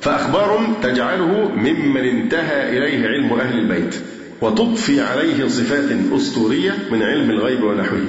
[0.00, 3.94] فأخبار تجعله ممن انتهى إليه علم أهل البيت
[4.40, 8.06] وتضفي عليه صفات أسطورية من علم الغيب ونحوه.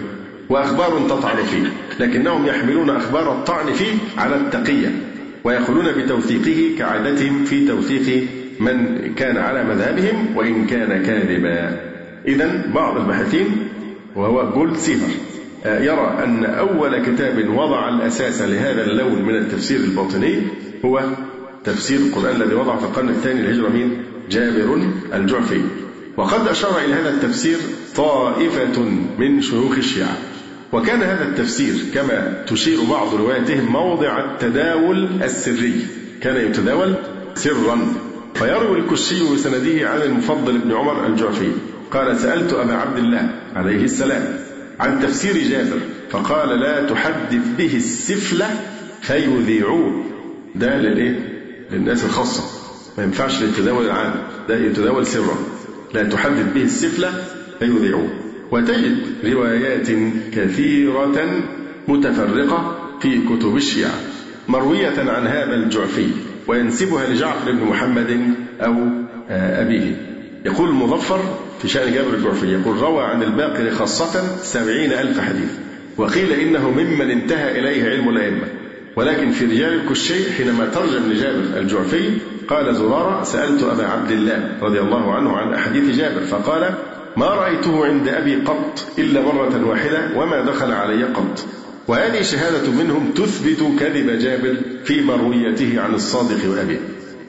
[0.51, 1.63] وأخبار تطعن فيه
[1.99, 4.91] لكنهم يحملون أخبار الطعن فيه على التقية
[5.43, 8.27] ويقولون بتوثيقه كعادتهم في توثيق
[8.61, 11.79] من كان على مذهبهم وإن كان كاذبا.
[12.27, 13.45] إذا بعض الباحثين
[14.15, 15.13] وهو جولد سيفر
[15.65, 20.41] آه، يرى أن أول كتاب وضع الأساس لهذا اللون من التفسير الباطني
[20.85, 21.03] هو
[21.63, 24.81] تفسير القرآن الذي وضع في القرن الثاني للهجرة مين؟ جابر
[25.13, 25.61] الجعفي.
[26.17, 27.57] وقد أشار إلى هذا التفسير
[27.95, 28.81] طائفة
[29.19, 30.17] من شيوخ الشيعة.
[30.73, 35.73] وكان هذا التفسير كما تشير بعض رواياتهم موضع التداول السري.
[36.21, 36.95] كان يتداول
[37.35, 38.10] سرا.
[38.35, 41.51] فيروي الكشي بسنده عن المفضل بن عمر الجعفي
[41.91, 44.39] قال سألت أبا عبد الله عليه السلام
[44.79, 45.79] عن تفسير جابر
[46.09, 48.49] فقال لا تحدث به السفلة
[49.01, 50.03] فيذيعوه.
[50.55, 51.19] ده للإيه؟
[51.71, 52.43] للناس الخاصة.
[52.97, 54.13] ما ينفعش للتداول العام
[54.49, 55.35] ده يتداول سرا
[55.93, 57.23] لا تحدث به السفلة
[57.59, 58.09] فيذيعوه.
[58.51, 59.87] وتجد روايات
[60.33, 61.41] كثيرة
[61.87, 63.93] متفرقة في كتب الشيعة
[64.47, 66.07] مروية عن هذا الجعفي.
[66.47, 68.73] وينسبها لجعفر بن محمد أو
[69.29, 69.95] آه، أبيه.
[70.45, 71.19] يقول المظفر
[71.61, 75.51] في شأن جابر الجعفي يقول روى عن الباقر خاصة سبعين ألف حديث
[75.97, 78.47] وقيل إنه ممن انتهى إليه علم الأئمة.
[78.95, 82.11] ولكن في رجال الكشي حينما ترجم لجابر الجعفي
[82.47, 86.73] قال زرارة سألت أبا عبد الله رضي الله عنه عن أحاديث جابر فقال
[87.17, 91.45] ما رأيته عند أبي قط إلا مرة واحدة وما دخل علي قط
[91.87, 96.79] وهذه شهادة منهم تثبت كذب جابر في مرويته عن الصادق وأبيه.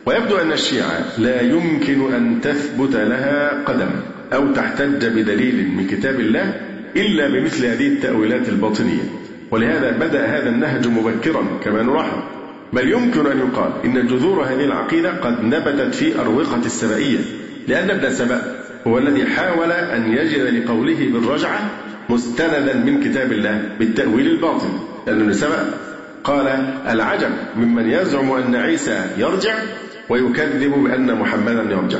[0.07, 3.90] ويبدو أن الشيعة لا يمكن أن تثبت لها قدم
[4.32, 6.61] أو تحتج بدليل من كتاب الله
[6.96, 9.03] إلا بمثل هذه التأويلات الباطنية.
[9.50, 12.18] ولهذا بدأ هذا النهج مبكرا كما نلاحظ.
[12.72, 17.18] بل يمكن أن يقال إن جذور هذه العقيدة قد نبتت في أروقة السبائية
[17.68, 21.70] لأن ابن سبأ هو الذي حاول أن يجد لقوله بالرجعة
[22.12, 24.68] مستندا من كتاب الله بالتأويل الباطل
[25.06, 25.74] لأن ابن سبأ
[26.24, 26.46] قال
[26.88, 29.54] العجب ممن يزعم أن عيسى يرجع
[30.08, 31.98] ويكذب بأن محمدا يرجع.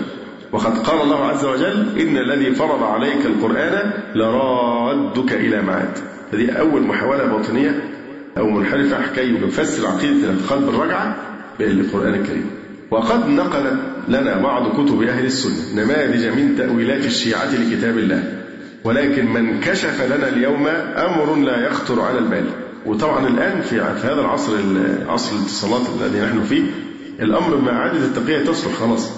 [0.53, 5.99] وقد قال الله عز وجل إن الذي فرض عليك القرآن لرادك إلى معاد
[6.33, 7.83] هذه أول محاولة باطنية
[8.39, 11.17] أو منحرفة كي يفسر عقيدة الاعتقاد بالرجعة
[11.59, 12.51] بالقرآن الكريم.
[12.91, 18.42] وقد نقلت لنا بعض كتب أهل السنة نماذج من تأويلات الشيعة لكتاب الله.
[18.85, 20.67] ولكن من كشف لنا اليوم
[20.97, 22.45] أمر لا يخطر على البال.
[22.87, 24.53] وطبعا الآن في هذا العصر
[25.09, 26.63] عصر الاتصالات الذي نحن فيه
[27.21, 29.11] الأمر مع عادة التقية تصلح خلاص.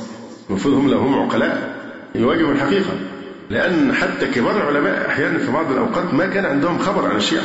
[0.50, 1.74] المفروض هم لو هم عقلاء
[2.14, 2.90] يواجهوا الحقيقة.
[3.50, 7.44] لأن حتى كبار العلماء أحيانا في بعض الأوقات ما كان عندهم خبر عن الشيعة.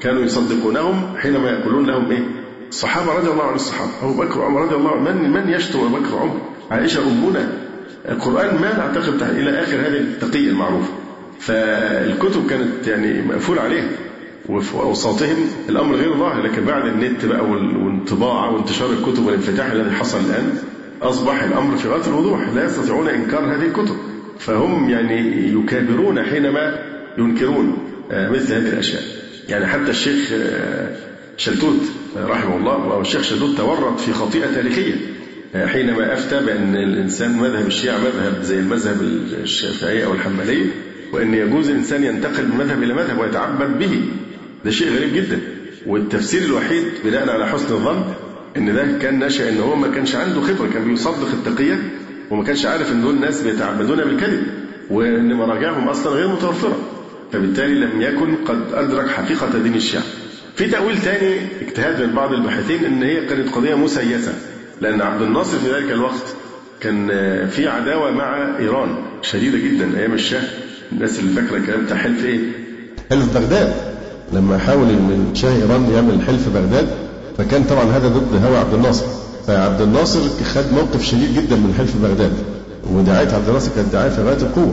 [0.00, 2.24] كانوا يصدقونهم حينما يقولون لهم إيه؟
[2.68, 3.90] الصحابة رضي الله عن الصحابة.
[4.02, 6.40] أبو بكر وعمر رضي الله من من يشتم أبو بكر وعمر؟
[6.70, 7.48] عائشة أمنا.
[8.08, 10.92] القرآن ما نعتقد إلى آخر هذه التقية المعروفة.
[11.40, 13.88] فالكتب كانت يعني مقفول عليها.
[14.48, 15.36] وفي أوساطهم
[15.68, 20.58] الأمر غير ظاهر لكن بعد النت بقى والطباعة وانتشار الكتب والانفتاح الذي حصل الآن
[21.02, 22.48] أصبح الأمر في غاية الوضوح.
[22.48, 23.96] لا يستطيعون إنكار هذه الكتب.
[24.38, 26.78] فهم يعني يكابرون حينما
[27.18, 27.78] ينكرون
[28.10, 29.02] آه، مثل هذه الأشياء.
[29.48, 30.96] يعني حتى الشيخ آه،
[31.36, 31.80] شلتوت
[32.16, 34.94] رحمه الله أو الشيخ شلتوت تورط في خطيئة تاريخية
[35.54, 39.02] آه، حينما أفتى بأن الإنسان مذهب الشيعة مذهب زي المذهب
[39.42, 40.66] الشافعي أو الحنبلي
[41.12, 44.00] وأن يجوز الإنسان ينتقل من مذهب إلى مذهب ويتعبد به.
[44.64, 45.38] ده شيء غريب جدا.
[45.86, 48.04] والتفسير الوحيد بناء على حسن الظن
[48.56, 51.78] إن ده كان نشأ إن هو ما كانش عنده خبرة كان بيصدق التقية
[52.30, 54.42] وما كانش عارف إن دول ناس بيتعبدون بالكذب
[54.90, 56.78] وإن مراجعهم أصلا غير متوفرة.
[57.32, 60.02] فبالتالي لم يكن قد أدرك حقيقة دين الشيعة.
[60.56, 64.32] في تأويل ثاني اجتهاد من بعض الباحثين إن هي كانت قضية مسيسة
[64.80, 66.34] لأن عبد الناصر في ذلك الوقت
[66.80, 67.08] كان
[67.48, 70.42] في عداوة مع إيران شديدة جدا أيام الشاه.
[70.92, 72.38] الناس اللي فاكرة الكلام بتاع حلف إيه؟
[73.10, 73.72] حلف بغداد.
[74.32, 76.86] لما حاول إن شاه إيران يعمل حلف بغداد
[77.38, 79.04] فكان طبعا هذا ضد هوى عبد الناصر.
[79.46, 80.20] فعبد الناصر
[80.54, 82.32] خد موقف شديد جدا من حلف بغداد.
[82.92, 84.72] ودعاية عبد الناصر كانت دعاية في غاية القوة.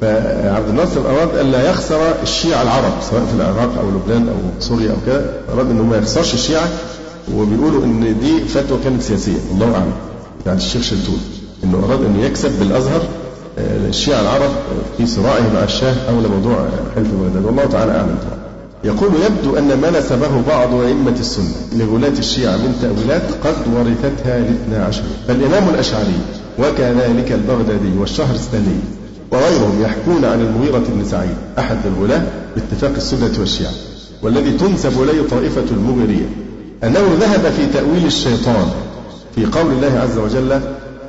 [0.00, 4.96] فعبد الناصر أراد الا يخسر الشيعة العرب سواء في العراق أو لبنان أو سوريا أو
[5.06, 6.68] كده أراد إنه ما يخسرش الشيعة.
[7.34, 9.92] وبيقولوا إن دي فتوى كانت سياسية الله أعلم.
[10.46, 11.20] يعني الشيخ شلتون
[11.64, 13.02] إنه أراد انه يكسب بالأزهر
[13.58, 14.50] الشيعة العرب
[14.98, 18.16] في صراعه مع الشاه حول موضوع حلف بغداد والله تعالى أعلم.
[18.84, 24.76] يقول يبدو أن ما نسبه بعض أئمة السنة لغلاة الشيعة من تأويلات قد ورثتها الاثنى
[24.76, 25.02] عشر.
[25.28, 26.20] فالإمام الأشعري
[26.58, 28.78] وكذلك البغدادي والشهرستاني
[29.32, 32.22] وغيرهم يحكون عن المغيرة بن سعيد أحد الغلاة
[32.56, 33.72] باتفاق السنة والشيعة
[34.22, 36.26] والذي تنسب إليه طائفة المغيرية
[36.84, 38.66] أنه ذهب في تأويل الشيطان
[39.34, 40.60] في قول الله عز وجل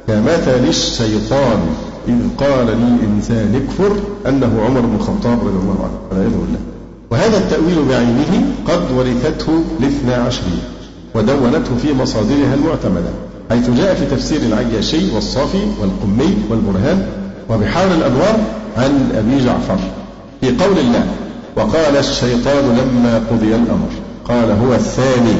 [0.08, 1.60] كمثل الشيطان
[2.08, 3.96] إذ قال للإنسان اكفر
[4.28, 6.60] أنه عمر بن الخطاب رضي الله عنه والعياذ بالله
[7.12, 10.64] وهذا التأويل بعينه قد ورثته الاثنى عشرية
[11.16, 13.10] ودونته في مصادرها المعتمدة
[13.50, 17.08] حيث جاء في تفسير العياشي والصافي والقمي والبرهان
[17.50, 18.40] وبحار الأنوار
[18.78, 19.78] عن أبي جعفر
[20.42, 21.06] في قول الله
[21.56, 23.90] وقال الشيطان لما قضي الأمر.
[24.26, 25.36] قال هو الثاني.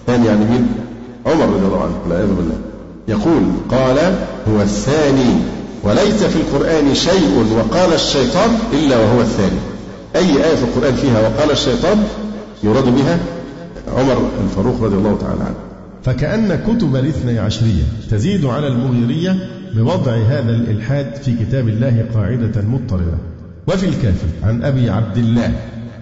[0.00, 0.66] الثاني يعني مين؟
[1.26, 2.58] عمر رضي الله عنه والعياذ بالله
[3.08, 3.98] يقول قال
[4.48, 5.34] هو الثاني.
[5.84, 9.60] وليس في القرآن شيء وقال الشيطان إلا وهو الثاني.
[10.16, 12.04] أي آية في القرآن فيها وقال الشيطان
[12.64, 13.18] يراد بها
[13.96, 15.54] عمر الفاروق رضي الله تعالى عنه.
[16.04, 19.36] فكأن كتب الاثني عشرية تزيد على المغيرية
[19.74, 23.18] بوضع هذا الإلحاد في كتاب الله قاعدة مضطردة
[23.68, 25.52] وفي الكافي عن أبي عبد الله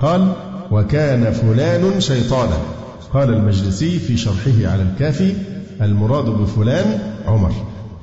[0.01, 0.33] قال
[0.70, 2.59] وكان فلان شيطانا.
[3.14, 5.33] قال المجلسي في شرحه على الكافي
[5.83, 7.53] المراد بفلان عمر.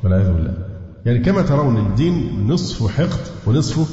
[0.04, 0.65] والعياذ بالله.
[1.06, 3.86] يعني كما ترون الدين نصف حقد ونصفه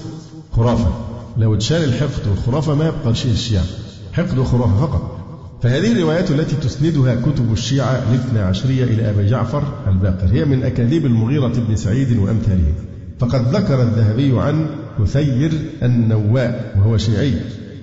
[0.52, 0.90] خرافة.
[1.36, 3.64] لو اتشال الحقد والخرافة ما يبقى شيء الشيعة.
[4.12, 5.18] حقد وخرافة فقط.
[5.62, 10.26] فهذه الروايات التي تسندها كتب الشيعة الاثنى عشرية إلى أبي جعفر الباقر.
[10.32, 12.72] هي من أكاذيب المغيرة بن سعيد وأمثاله.
[13.18, 14.66] فقد ذكر الذهبي عن
[14.98, 15.52] كثير
[15.82, 17.34] النواء وهو شيعي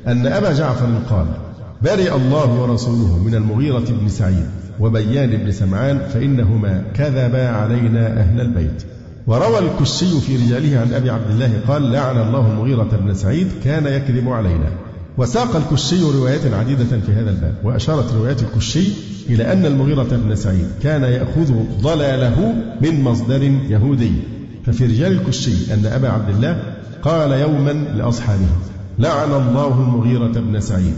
[0.07, 1.27] أن أبا جعفر قال
[1.81, 4.45] برئ الله ورسوله من المغيرة بن سعيد
[4.79, 8.83] وبيان بن سمعان فإنهما كذبا علينا أهل البيت.
[9.29, 13.85] وروى الكشي في رجاله عن أبي عبد الله قال لعن الله المغيرة بن سعيد كان
[13.85, 14.71] يكذب علينا.
[15.17, 18.87] وساق الكشي روايات عديدة في هذا الباب وأشارت روايات الكشي
[19.29, 24.11] إلى أن المغيرة بن سعيد كان يأخذ ضلاله من مصدر يهودي.
[24.65, 26.63] ففي رجال الكشي أن أبا عبد الله
[27.03, 28.49] قال يوما لأصحابه
[28.99, 30.97] لعن الله المغيرة بن سعيد.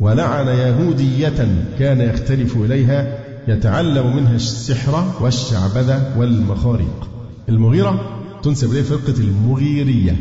[0.00, 1.48] ولعن يهودية
[1.78, 3.18] كان يختلف إليها
[3.48, 7.08] يتعلم منها السحر والشعبذة والمخاريق
[7.48, 8.00] المغيرة
[8.42, 10.16] تنسب إليه فرقة المغيرية.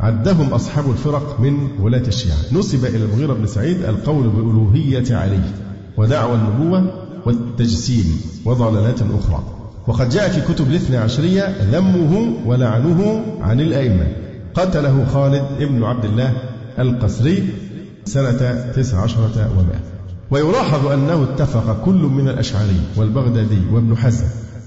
[0.00, 2.36] عدهم أصحاب الفرق من ولاة الشيعة.
[2.52, 5.54] نسب إلى المغيرة بن سعيد القول بألوهية عليه
[5.96, 6.94] ودعوى النبوة
[7.26, 9.42] والتجسيم وضلالات أخرى.
[9.86, 14.06] وقد جاء في كتب الاثنى عشرية ذمه ولعنه عن الأئمة.
[14.54, 16.32] قتله خالد ابن عبد الله
[16.78, 17.48] القسري
[18.04, 19.80] سنة تسع عشرة ومائة.
[20.30, 24.26] ويلاحظ أنه اتفق كل من الأشعري والبغدادي وابن حزم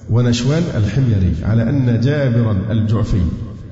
[0.09, 3.21] ونشوان الحميري على أن جابرا الجعفي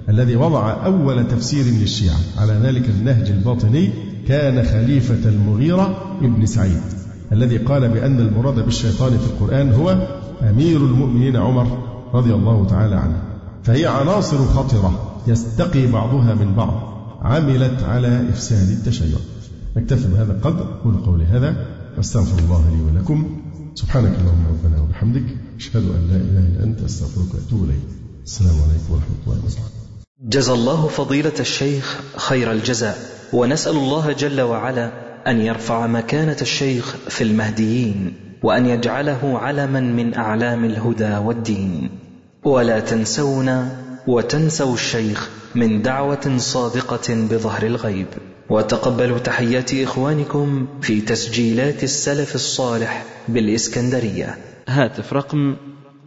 [0.10, 3.90] الذي وضع أول تفسير للشيعة على ذلك النهج الباطني
[4.28, 6.82] كان خليفة المغيرة ابن سعيد
[7.32, 10.08] الذي قال بأن المراد بالشيطان في القرآن هو
[10.42, 11.78] أمير المؤمنين عمر
[12.14, 13.24] رضي الله تعالى عنه.
[13.64, 19.18] فهي عناصر خطرة يستقي بعضها من بعض عملت على إفساد التشيع.
[19.78, 21.56] نكتفي بهذا القدر أقول قولي هذا
[21.98, 23.42] واستغفر الله لي ولكم.
[23.76, 25.26] سبحانك اللهم ربنا وبحمدك.
[25.64, 27.84] أشهد أن لا إله إلا أنت أستغفرك وأتوب إليك.
[28.24, 29.72] السلام عليكم ورحمة الله وبركاته.
[30.22, 32.98] جزى الله فضيلة الشيخ خير الجزاء
[33.34, 34.92] ونسأل الله جل وعلا
[35.28, 41.90] أن يرفع مكانة الشيخ في المهديين وأن يجعله علما من أعلام الهدى والدين.
[42.46, 43.58] ولا تنسونا
[44.08, 48.08] وتنسوا الشيخ من دعوة صادقة بظهر الغيب.
[48.50, 54.38] وتقبلوا تحيات إخوانكم في تسجيلات السلف الصالح بالإسكندرية.
[54.68, 55.56] هاتف رقم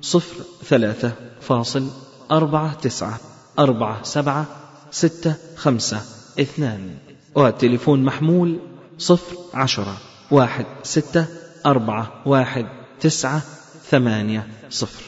[0.01, 1.91] صفر ثلاثة فاصل
[2.31, 3.21] أربعة تسعة
[3.59, 4.47] أربعة سبعة
[4.91, 6.01] ستة خمسة
[6.41, 6.97] اثنان.
[7.35, 8.59] والتليفون محمول
[8.99, 9.97] صفر عشرة
[10.31, 11.27] واحد ستة
[11.67, 12.67] أربعة واحد
[13.01, 13.43] تسعة
[13.91, 15.03] ثمانية صفر.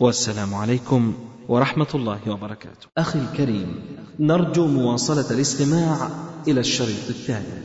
[0.00, 1.14] والسلام عليكم
[1.48, 2.86] ورحمة الله وبركاته.
[2.98, 3.80] أخي الكريم
[4.20, 6.10] نرجو مواصلة الاستماع
[6.48, 7.61] إلى الشريط التالي